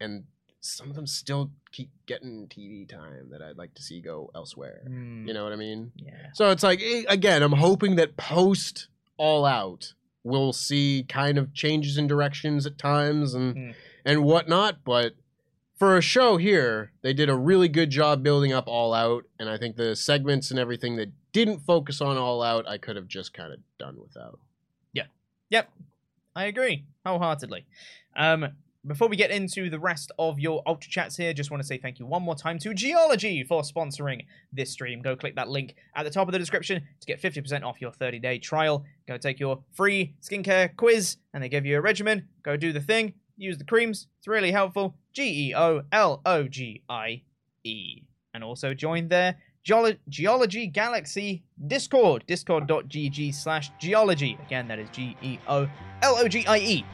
[0.00, 0.24] And
[0.60, 4.82] some of them still keep getting TV time that I'd like to see go elsewhere.
[4.86, 5.92] You know what I mean?
[5.96, 6.28] Yeah.
[6.32, 8.88] So it's like eh, again, I'm hoping that post
[9.18, 9.92] All Out
[10.24, 13.70] we'll see kind of changes in directions at times and Hmm.
[14.04, 14.84] and whatnot.
[14.84, 15.14] But
[15.76, 19.48] for a show here, they did a really good job building up All Out, and
[19.48, 23.06] I think the segments and everything that didn't focus on All Out, I could have
[23.06, 24.38] just kind of done without.
[24.92, 25.06] Yeah.
[25.50, 25.70] Yep,
[26.34, 27.64] I agree wholeheartedly.
[28.16, 28.48] Um,
[28.88, 31.78] before we get into the rest of your Ultra Chats here, just want to say
[31.78, 35.02] thank you one more time to Geologie for sponsoring this stream.
[35.02, 37.92] Go click that link at the top of the description to get 50% off your
[37.92, 38.84] 30 day trial.
[39.06, 42.26] Go take your free skincare quiz, and they give you a regimen.
[42.42, 44.96] Go do the thing, use the creams, it's really helpful.
[45.12, 47.22] G E O L O G I
[47.64, 48.02] E.
[48.34, 49.36] And also join their
[49.66, 54.38] Geolo- Geologie Galaxy Discord, discord.gg slash geologie.
[54.46, 55.68] Again, that is G E O
[56.02, 56.84] L O G I E.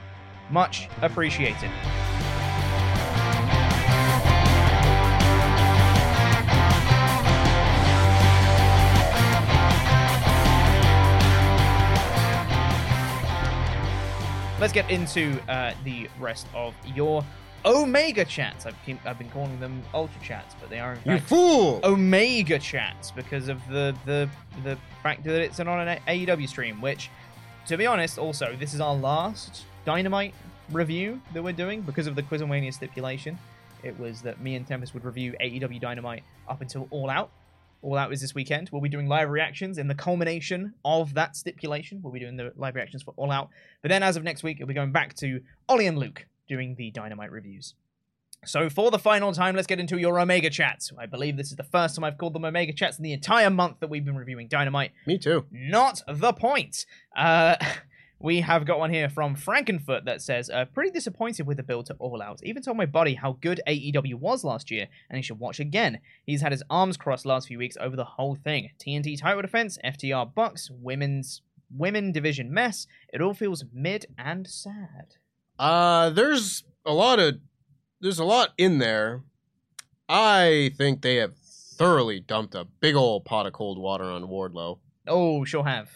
[0.51, 1.71] Much appreciated.
[14.61, 17.23] Let's get into uh, the rest of your
[17.67, 18.67] Omega chats.
[18.67, 21.81] I've, keep, I've been calling them Ultra chats, but they are in You fool!
[21.85, 24.29] Omega chats because of the the
[24.63, 26.81] the fact that it's on an AEW stream.
[26.81, 27.11] Which,
[27.67, 30.35] to be honest, also this is our last Dynamite
[30.73, 33.39] review that we're doing because of the Quizomania stipulation.
[33.83, 37.31] It was that me and Tempest would review AEW Dynamite up until All Out.
[37.83, 38.71] All Out is this weekend.
[38.73, 42.01] We'll be doing live reactions in the culmination of that stipulation.
[42.03, 43.51] We'll be doing the live reactions for All Out.
[43.83, 46.77] But then, as of next week, we'll be going back to Ollie and Luke doing
[46.77, 47.75] the Dynamite reviews.
[48.47, 50.93] So, for the final time, let's get into your Omega chats.
[50.99, 53.51] I believe this is the first time I've called them Omega chats in the entire
[53.51, 54.93] month that we've been reviewing Dynamite.
[55.07, 55.45] Me too.
[55.51, 56.87] Not the point.
[57.15, 57.57] Uh,
[58.25, 61.85] we have got one here from Frankenfoot that says, uh, pretty disappointed with the build
[61.87, 62.41] to All Out.
[62.43, 66.01] Even told my buddy how good AEW was last year, and he should watch again.
[66.25, 68.71] He's had his arms crossed last few weeks over the whole thing.
[68.81, 72.87] TNT title defense, FTR Bucks, women's women division mess.
[73.13, 75.17] It all feels mid and sad.
[75.59, 77.35] Uh, there's a lot of
[78.01, 79.23] there's a lot in there.
[80.09, 84.79] I think they have thoroughly dumped a big old pot of cold water on Wardlow.
[85.07, 85.91] Oh, sure have.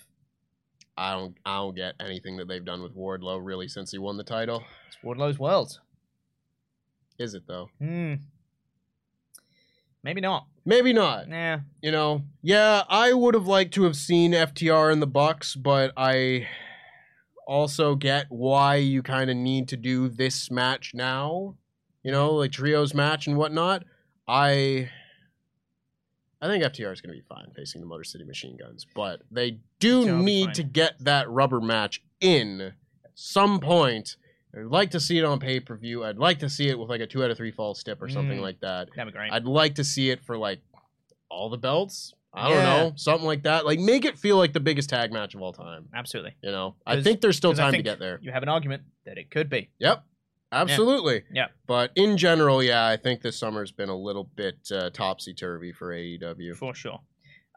[0.99, 4.17] I don't I don't get anything that they've done with Wardlow really since he won
[4.17, 4.65] the title.
[4.89, 5.79] It's Wardlow's world.
[7.19, 7.71] Is it though?
[7.79, 8.15] Hmm.
[10.03, 10.47] Maybe not.
[10.65, 11.29] Maybe not.
[11.29, 11.59] Nah.
[11.83, 15.93] You know, yeah, I would have liked to have seen FTR in the Bucks, but
[15.97, 16.49] I
[17.47, 21.57] also get why you kind of need to do this match now.
[22.03, 23.85] You know, like trios match and whatnot.
[24.27, 24.91] I
[26.41, 29.23] I think FTR is going to be fine facing the Motor City Machine Guns, but
[29.31, 34.17] they do need to get that rubber match in at some point.
[34.57, 36.05] I'd like to see it on pay per view.
[36.05, 38.09] I'd like to see it with like a two out of three fall stip or
[38.09, 38.43] something Mm.
[38.43, 38.89] like that.
[38.95, 39.33] That'd be great.
[39.33, 40.61] I'd like to see it for like
[41.29, 42.15] all the belts.
[42.33, 43.67] I don't know, something like that.
[43.67, 45.89] Like make it feel like the biggest tag match of all time.
[45.95, 46.35] Absolutely.
[46.43, 48.21] You know, I think there's still time to get there.
[48.23, 49.71] You have an argument that it could be.
[49.81, 50.05] Yep,
[50.53, 51.25] absolutely.
[51.33, 51.49] Yeah.
[51.67, 55.73] But in general, yeah, I think this summer's been a little bit uh, topsy turvy
[55.73, 56.57] for AEW.
[56.57, 57.01] For sure.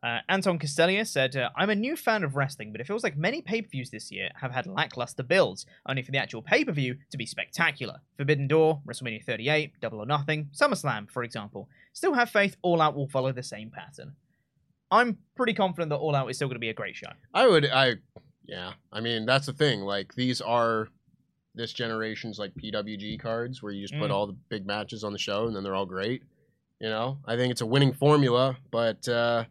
[0.03, 3.15] Uh, Anton Castelia said, uh, I'm a new fan of wrestling, but it feels like
[3.15, 6.65] many pay per views this year have had lackluster builds, only for the actual pay
[6.65, 7.99] per view to be spectacular.
[8.17, 11.69] Forbidden Door, WrestleMania 38, Double or Nothing, SummerSlam, for example.
[11.93, 14.15] Still have faith All Out will follow the same pattern.
[14.89, 17.11] I'm pretty confident that All Out is still going to be a great show.
[17.33, 17.95] I would, I,
[18.43, 18.73] yeah.
[18.91, 19.81] I mean, that's the thing.
[19.81, 20.87] Like these are
[21.55, 24.13] this generation's like PWG cards where you just put Mm.
[24.13, 26.23] all the big matches on the show and then they're all great.
[26.79, 29.45] You know, I think it's a winning formula, but uh,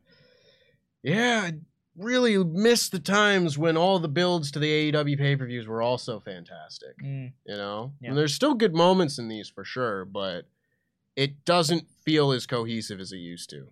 [1.03, 1.53] yeah, I
[1.97, 5.83] really miss the times when all the builds to the AEW pay per views were
[5.83, 6.97] also fantastic.
[7.03, 8.11] Mm, You know, Yeah.
[8.11, 10.47] and there's still good moments in these for sure, but
[11.17, 13.69] it doesn't feel as cohesive as it used to.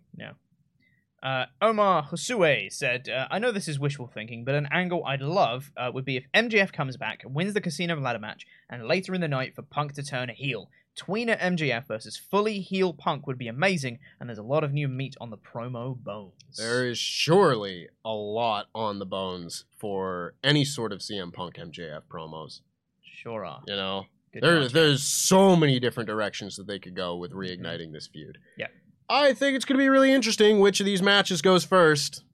[1.22, 5.20] Uh, Omar Hosue said, uh, I know this is wishful thinking, but an angle I'd
[5.20, 9.14] love uh, would be if MJF comes back, wins the casino ladder match, and later
[9.14, 10.70] in the night for Punk to turn a heel.
[10.96, 14.88] Tweener MJF versus fully heel Punk would be amazing, and there's a lot of new
[14.88, 16.32] meat on the promo bones.
[16.56, 22.02] There is surely a lot on the bones for any sort of CM Punk MJF
[22.10, 22.60] promos.
[23.02, 23.62] Sure are.
[23.66, 27.92] You know, Good there, there's so many different directions that they could go with reigniting
[27.92, 28.38] this feud.
[28.56, 28.66] Yeah.
[29.08, 32.24] I think it's going to be really interesting which of these matches goes first.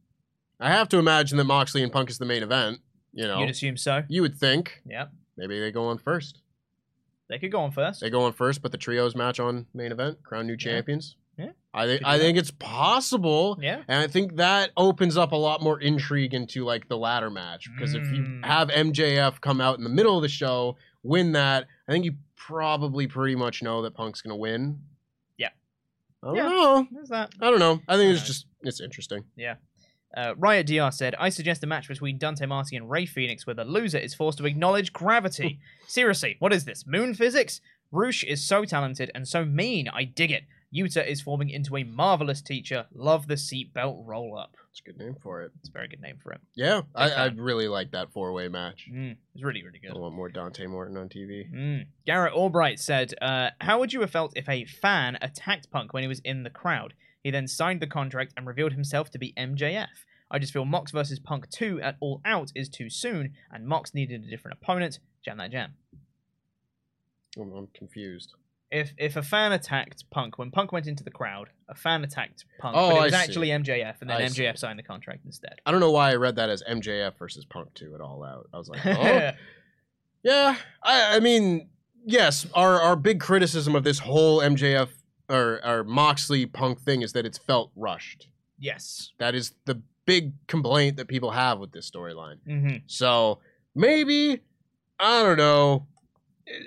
[0.61, 2.81] I have to imagine that Moxley and Punk is the main event.
[3.13, 4.03] You know, You'd assume so.
[4.09, 5.07] you would think Yeah.
[5.37, 6.41] maybe they go on first.
[7.29, 8.01] They could go on first.
[8.01, 11.17] They go on first, but the trios match on main event, crown new champions.
[11.39, 11.51] Yeah.
[11.73, 13.59] I think I think it's possible.
[13.61, 13.83] Yeah.
[13.89, 17.69] And I think that opens up a lot more intrigue into like the ladder match
[17.75, 18.45] because if you Mm.
[18.45, 22.15] have MJF come out in the middle of the show, win that, I think you
[22.37, 24.81] probably pretty much know that Punk's gonna win.
[26.25, 26.43] I don't Yeah.
[26.49, 26.89] know.
[26.91, 27.31] There's that.
[27.41, 27.81] I don't know.
[27.87, 28.27] I think it's Alright.
[28.27, 29.25] just it's interesting.
[29.37, 29.57] Yeah.
[30.17, 33.55] Uh, Riot DR said, I suggest a match between Dante Martin and Rey Fenix where
[33.55, 35.59] the loser is forced to acknowledge gravity.
[35.89, 36.87] Seriously, what is this?
[36.87, 37.61] Moon physics?
[37.91, 39.89] Rush is so talented and so mean.
[39.89, 40.45] I dig it.
[40.75, 42.87] Yuta is forming into a marvelous teacher.
[42.95, 44.57] Love the seatbelt roll up.
[44.75, 45.53] It's a good name for it.
[45.61, 46.41] It's a very good name for it.
[46.57, 48.89] Yeah, I, I really like that four way match.
[48.93, 49.93] Mm, it's really, really good.
[49.93, 51.49] I want more Dante Martin on TV.
[51.55, 51.87] Mm.
[52.05, 56.03] Garrett Albright said, uh, How would you have felt if a fan attacked Punk when
[56.03, 56.95] he was in the crowd?
[57.23, 59.87] He then signed the contract and revealed himself to be MJF.
[60.29, 63.95] I just feel Mox versus Punk 2 at All Out is too soon, and Mox
[63.95, 64.99] needed a different opponent.
[65.25, 65.75] Jam that jam.
[67.39, 68.35] I'm, I'm confused.
[68.75, 72.45] If if a fan attacked Punk when Punk went into the crowd, a fan attacked
[72.59, 73.19] Punk, Oh, but it I was see.
[73.19, 74.57] actually MJF, and then I MJF see.
[74.59, 75.61] signed the contract instead.
[75.65, 78.49] I don't know why I read that as MJF versus Punk 2 at all out.
[78.53, 79.31] I was like, oh.
[80.23, 81.69] Yeah, I, I mean,
[82.05, 84.89] yes, our our big criticism of this whole MJF
[85.29, 88.29] or, or Moxley Punk thing is that it's felt rushed.
[88.59, 89.13] yes.
[89.19, 92.37] That is the big complaint that people have with this storyline.
[92.47, 93.39] hmm So
[93.75, 94.41] maybe
[94.99, 95.87] I don't know.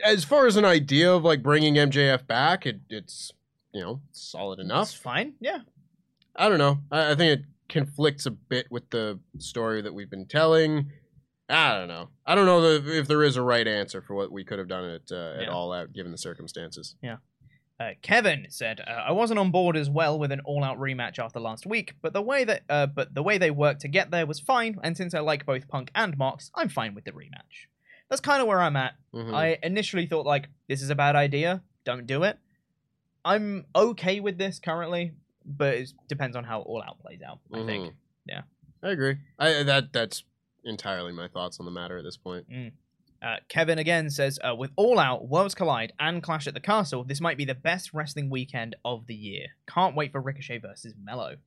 [0.03, 3.31] As far as an idea of like bringing MJF back, it, it's
[3.73, 4.91] you know solid enough.
[4.93, 5.33] fine.
[5.39, 5.59] Yeah.
[6.35, 6.79] I don't know.
[6.91, 10.91] I, I think it conflicts a bit with the story that we've been telling.
[11.49, 12.09] I don't know.
[12.25, 14.67] I don't know the, if there is a right answer for what we could have
[14.67, 15.47] done at uh, at Yeah.
[15.51, 16.95] all out given the circumstances.
[17.01, 17.17] Yeah.
[17.79, 21.39] Uh, Kevin said, uh, "I wasn't on board as well with an all-out rematch after
[21.39, 24.25] last week, but the way that uh, but the way they worked to get there
[24.25, 24.79] was fine.
[24.81, 27.67] And since I like both Punk and Mox, I'm fine with the rematch.
[28.09, 28.95] That's kind of where I'm at.
[29.13, 29.33] Mhm.
[29.33, 31.61] I initially thought like this is a bad idea.
[31.83, 32.37] Don't do it.
[33.25, 35.11] I'm okay with this currently,
[35.45, 37.39] but it depends on how all out plays out.
[37.53, 37.95] I think.
[38.25, 38.43] Yeah,
[38.81, 39.17] I agree.
[39.37, 40.23] I that that's
[40.63, 42.45] entirely my thoughts on the matter at this point.
[43.19, 47.03] Uh, Kevin again says, uh, with All Out, Worlds Collide, and Clash at the Castle,
[47.03, 49.47] this might be the best wrestling weekend of the year.
[49.67, 51.37] Can't wait for Ricochet versus Melo.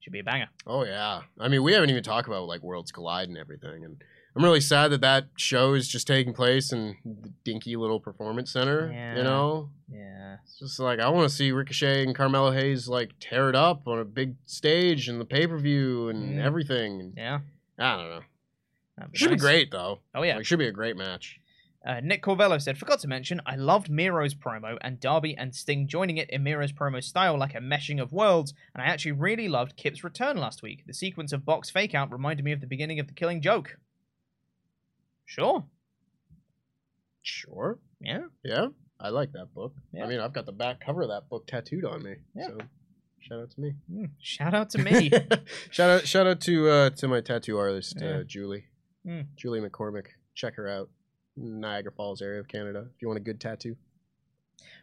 [0.00, 0.48] Should be a banger.
[0.66, 1.22] Oh yeah.
[1.40, 4.02] I mean, we haven't even talked about like Worlds Collide and everything, and
[4.36, 8.52] I'm really sad that that show is just taking place in the dinky little performance
[8.52, 8.90] center.
[8.92, 9.16] Yeah.
[9.16, 10.38] You know, Yeah.
[10.42, 13.86] it's just like I want to see Ricochet and Carmelo Hayes like tear it up
[13.86, 16.42] on a big stage and the pay per view and Mm.
[16.44, 17.12] everything.
[17.16, 17.40] Yeah.
[17.78, 18.20] I don't know.
[18.98, 19.36] That'd Should nice.
[19.40, 20.00] be great though.
[20.14, 20.36] Oh, yeah.
[20.36, 21.38] Like, should be a great match.
[21.86, 25.86] Uh, Nick Corvello said, Forgot to mention, I loved Miro's promo and Darby and Sting
[25.86, 29.48] joining it in Miro's promo style like a meshing of worlds, and I actually really
[29.48, 30.84] loved Kip's return last week.
[30.86, 33.76] The sequence of box fake out reminded me of the beginning of The Killing Joke.
[35.24, 35.64] Sure.
[37.22, 37.78] Sure.
[38.00, 38.24] Yeah.
[38.44, 38.66] Yeah.
[39.00, 39.74] I like that book.
[39.92, 40.04] Yeah.
[40.04, 42.14] I mean, I've got the back cover of that book tattooed on me.
[42.34, 42.48] Yeah.
[42.48, 42.58] So
[43.20, 43.72] shout out to me.
[43.92, 45.10] Mm, shout out to me.
[45.70, 48.18] shout out shout out to uh to my tattoo artist, Yeah.
[48.18, 48.64] uh, Julie.
[49.06, 49.26] Mm.
[49.36, 50.06] Julie McCormick.
[50.34, 50.90] Check her out.
[51.36, 52.86] Niagara Falls area of Canada.
[52.94, 53.76] If you want a good tattoo.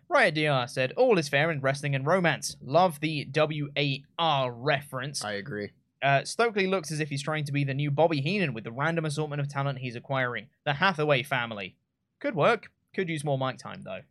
[0.09, 2.57] Riot DR said, All is fair in wrestling and romance.
[2.61, 5.23] Love the WAR reference.
[5.23, 5.69] I agree.
[6.01, 8.71] Uh, Stokely looks as if he's trying to be the new Bobby Heenan with the
[8.71, 10.47] random assortment of talent he's acquiring.
[10.65, 11.75] The Hathaway family.
[12.19, 12.71] Could work.
[12.95, 14.01] Could use more mic time, though.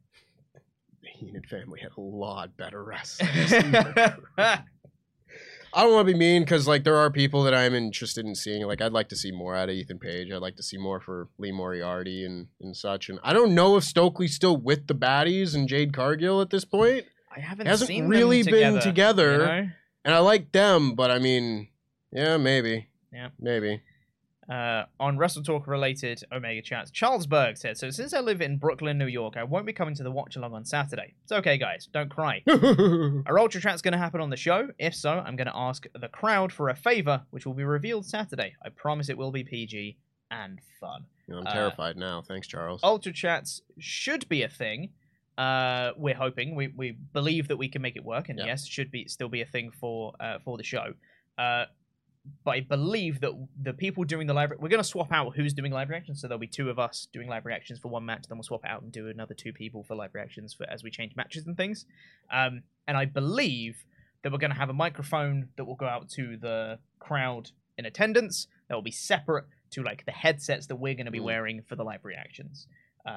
[1.03, 3.53] The Heenan family had a lot better wrestlers.
[5.72, 8.34] I don't want to be mean because like there are people that I'm interested in
[8.34, 8.66] seeing.
[8.66, 10.32] Like I'd like to see more out of Ethan Page.
[10.32, 13.09] I'd like to see more for Lee Moriarty and and such.
[13.09, 16.64] And I don't know if Stokely's still with the baddies and Jade Cargill at this
[16.64, 17.05] point.
[17.34, 18.80] I haven't Hasn't seen really them been together.
[18.80, 19.32] together.
[19.32, 19.70] you know?
[20.07, 21.68] And I like them, but I mean,
[22.12, 22.88] yeah, maybe.
[23.12, 23.28] Yeah.
[23.38, 23.82] Maybe.
[24.48, 28.56] Uh, on Wrestle Talk related Omega chats, Charles Berg said, So since I live in
[28.58, 31.14] Brooklyn, New York, I won't be coming to the watch along on Saturday.
[31.22, 31.88] It's okay, guys.
[31.92, 32.42] Don't cry.
[32.48, 34.68] Are Ultra Chats going to happen on the show?
[34.78, 38.06] If so, I'm going to ask the crowd for a favor, which will be revealed
[38.06, 38.54] Saturday.
[38.64, 39.98] I promise it will be PG
[40.32, 41.04] and fun.
[41.28, 42.20] You know, I'm Uh, terrified now.
[42.22, 42.80] Thanks, Charles.
[42.82, 44.90] Ultra Chats should be a thing.
[45.38, 46.56] Uh, we're hoping.
[46.56, 48.46] We, we believe that we can make it work, and Yeah.
[48.46, 50.94] yes, should be still be a thing for uh, for the show.
[51.38, 51.66] Uh,
[52.45, 55.53] but I believe that the people doing the live, we're going to swap out who's
[55.53, 56.20] doing live reactions.
[56.20, 58.24] So there'll be two of us doing live reactions for one match.
[58.28, 60.91] Then we'll swap out and do another two people for live reactions for as we
[60.91, 61.87] change matches and things.
[62.33, 63.85] Um, and I believe
[64.22, 67.87] that we're going to have a microphone that will go out to the crowd in
[67.87, 68.47] attendance.
[68.68, 71.24] That will be separate to like the headsets that we're going to be Mm.
[71.24, 72.66] wearing for the live reactions.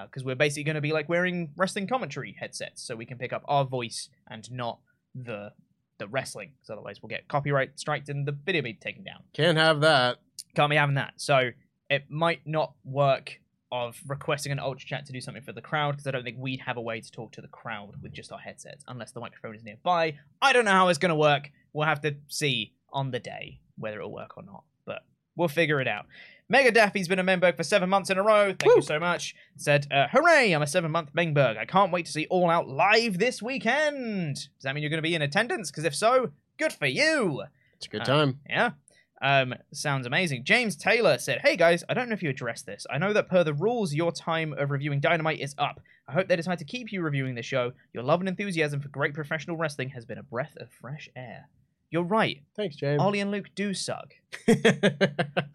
[0.05, 3.33] Because we're basically going to be like wearing wrestling commentary headsets, so we can pick
[3.33, 4.79] up our voice and not
[5.13, 5.51] the
[5.99, 6.51] the wrestling.
[6.55, 9.23] Because otherwise, we'll get copyright striked and the video be taken down.
[9.33, 10.17] Can't have that.
[10.55, 11.13] Can't be having that.
[11.17, 11.51] So
[11.89, 13.39] it might not work
[13.71, 16.37] of requesting an ultra chat to do something for the crowd because I don't think
[16.39, 19.19] we'd have a way to talk to the crowd with just our headsets unless the
[19.19, 20.15] microphone is nearby.
[20.41, 21.49] I don't know how it's going to work.
[21.73, 25.03] We'll have to see on the day whether it'll work or not, but
[25.35, 26.05] we'll figure it out.
[26.49, 28.53] Mega Daffy's been a Memberg for seven months in a row.
[28.57, 29.35] Thank you so much.
[29.55, 31.57] Said, uh, hooray, I'm a seven month Memberg.
[31.57, 34.35] I can't wait to see All Out live this weekend.
[34.35, 35.71] Does that mean you're going to be in attendance?
[35.71, 37.43] Because if so, good for you.
[37.77, 38.39] It's a good Uh, time.
[38.49, 38.71] Yeah.
[39.21, 40.43] Um, sounds amazing.
[40.43, 42.85] James Taylor said, Hey guys, I don't know if you addressed this.
[42.89, 45.79] I know that per the rules, your time of reviewing Dynamite is up.
[46.09, 47.71] I hope they decide to keep you reviewing the show.
[47.93, 51.47] Your love and enthusiasm for great professional wrestling has been a breath of fresh air.
[51.93, 52.41] You're right.
[52.55, 52.99] Thanks, James.
[52.99, 54.15] Oli and Luke do suck.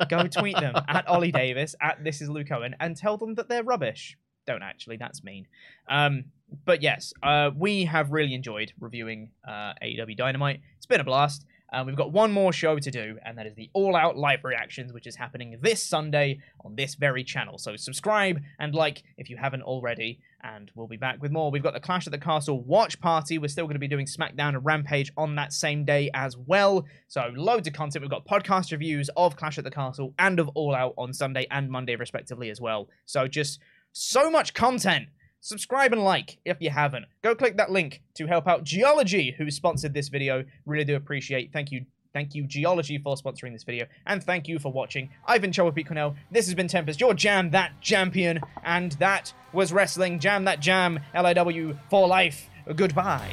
[0.08, 3.48] Go tweet them at Oli Davis, at This Is Luke Owen, and tell them that
[3.48, 4.16] they're rubbish.
[4.46, 5.48] Don't actually, that's mean.
[5.90, 6.26] Um,
[6.64, 10.60] but yes, uh, we have really enjoyed reviewing uh, AEW Dynamite.
[10.76, 11.44] It's been a blast.
[11.72, 14.44] Uh, we've got one more show to do, and that is the All Out Live
[14.44, 17.58] Reactions, which is happening this Sunday on this very channel.
[17.58, 21.50] So subscribe and like if you haven't already, and we'll be back with more.
[21.50, 23.38] We've got the Clash at the Castle watch party.
[23.38, 26.84] We're still going to be doing SmackDown and Rampage on that same day as well.
[27.08, 28.02] So loads of content.
[28.02, 31.46] We've got podcast reviews of Clash at the Castle and of All Out on Sunday
[31.50, 32.88] and Monday, respectively, as well.
[33.06, 33.60] So just
[33.92, 35.08] so much content.
[35.40, 37.06] Subscribe and like if you haven't.
[37.22, 40.44] Go click that link to help out Geologie, who sponsored this video.
[40.66, 41.52] Really do appreciate.
[41.52, 41.86] Thank you.
[42.12, 43.86] Thank you, Geologie, for sponsoring this video.
[44.06, 45.10] And thank you for watching.
[45.26, 46.16] I've been Pete Cornell.
[46.30, 48.40] This has been Tempest, your jam, that champion.
[48.64, 50.18] And that was wrestling.
[50.18, 51.00] Jam that jam.
[51.14, 52.48] LIW for life.
[52.74, 53.32] Goodbye.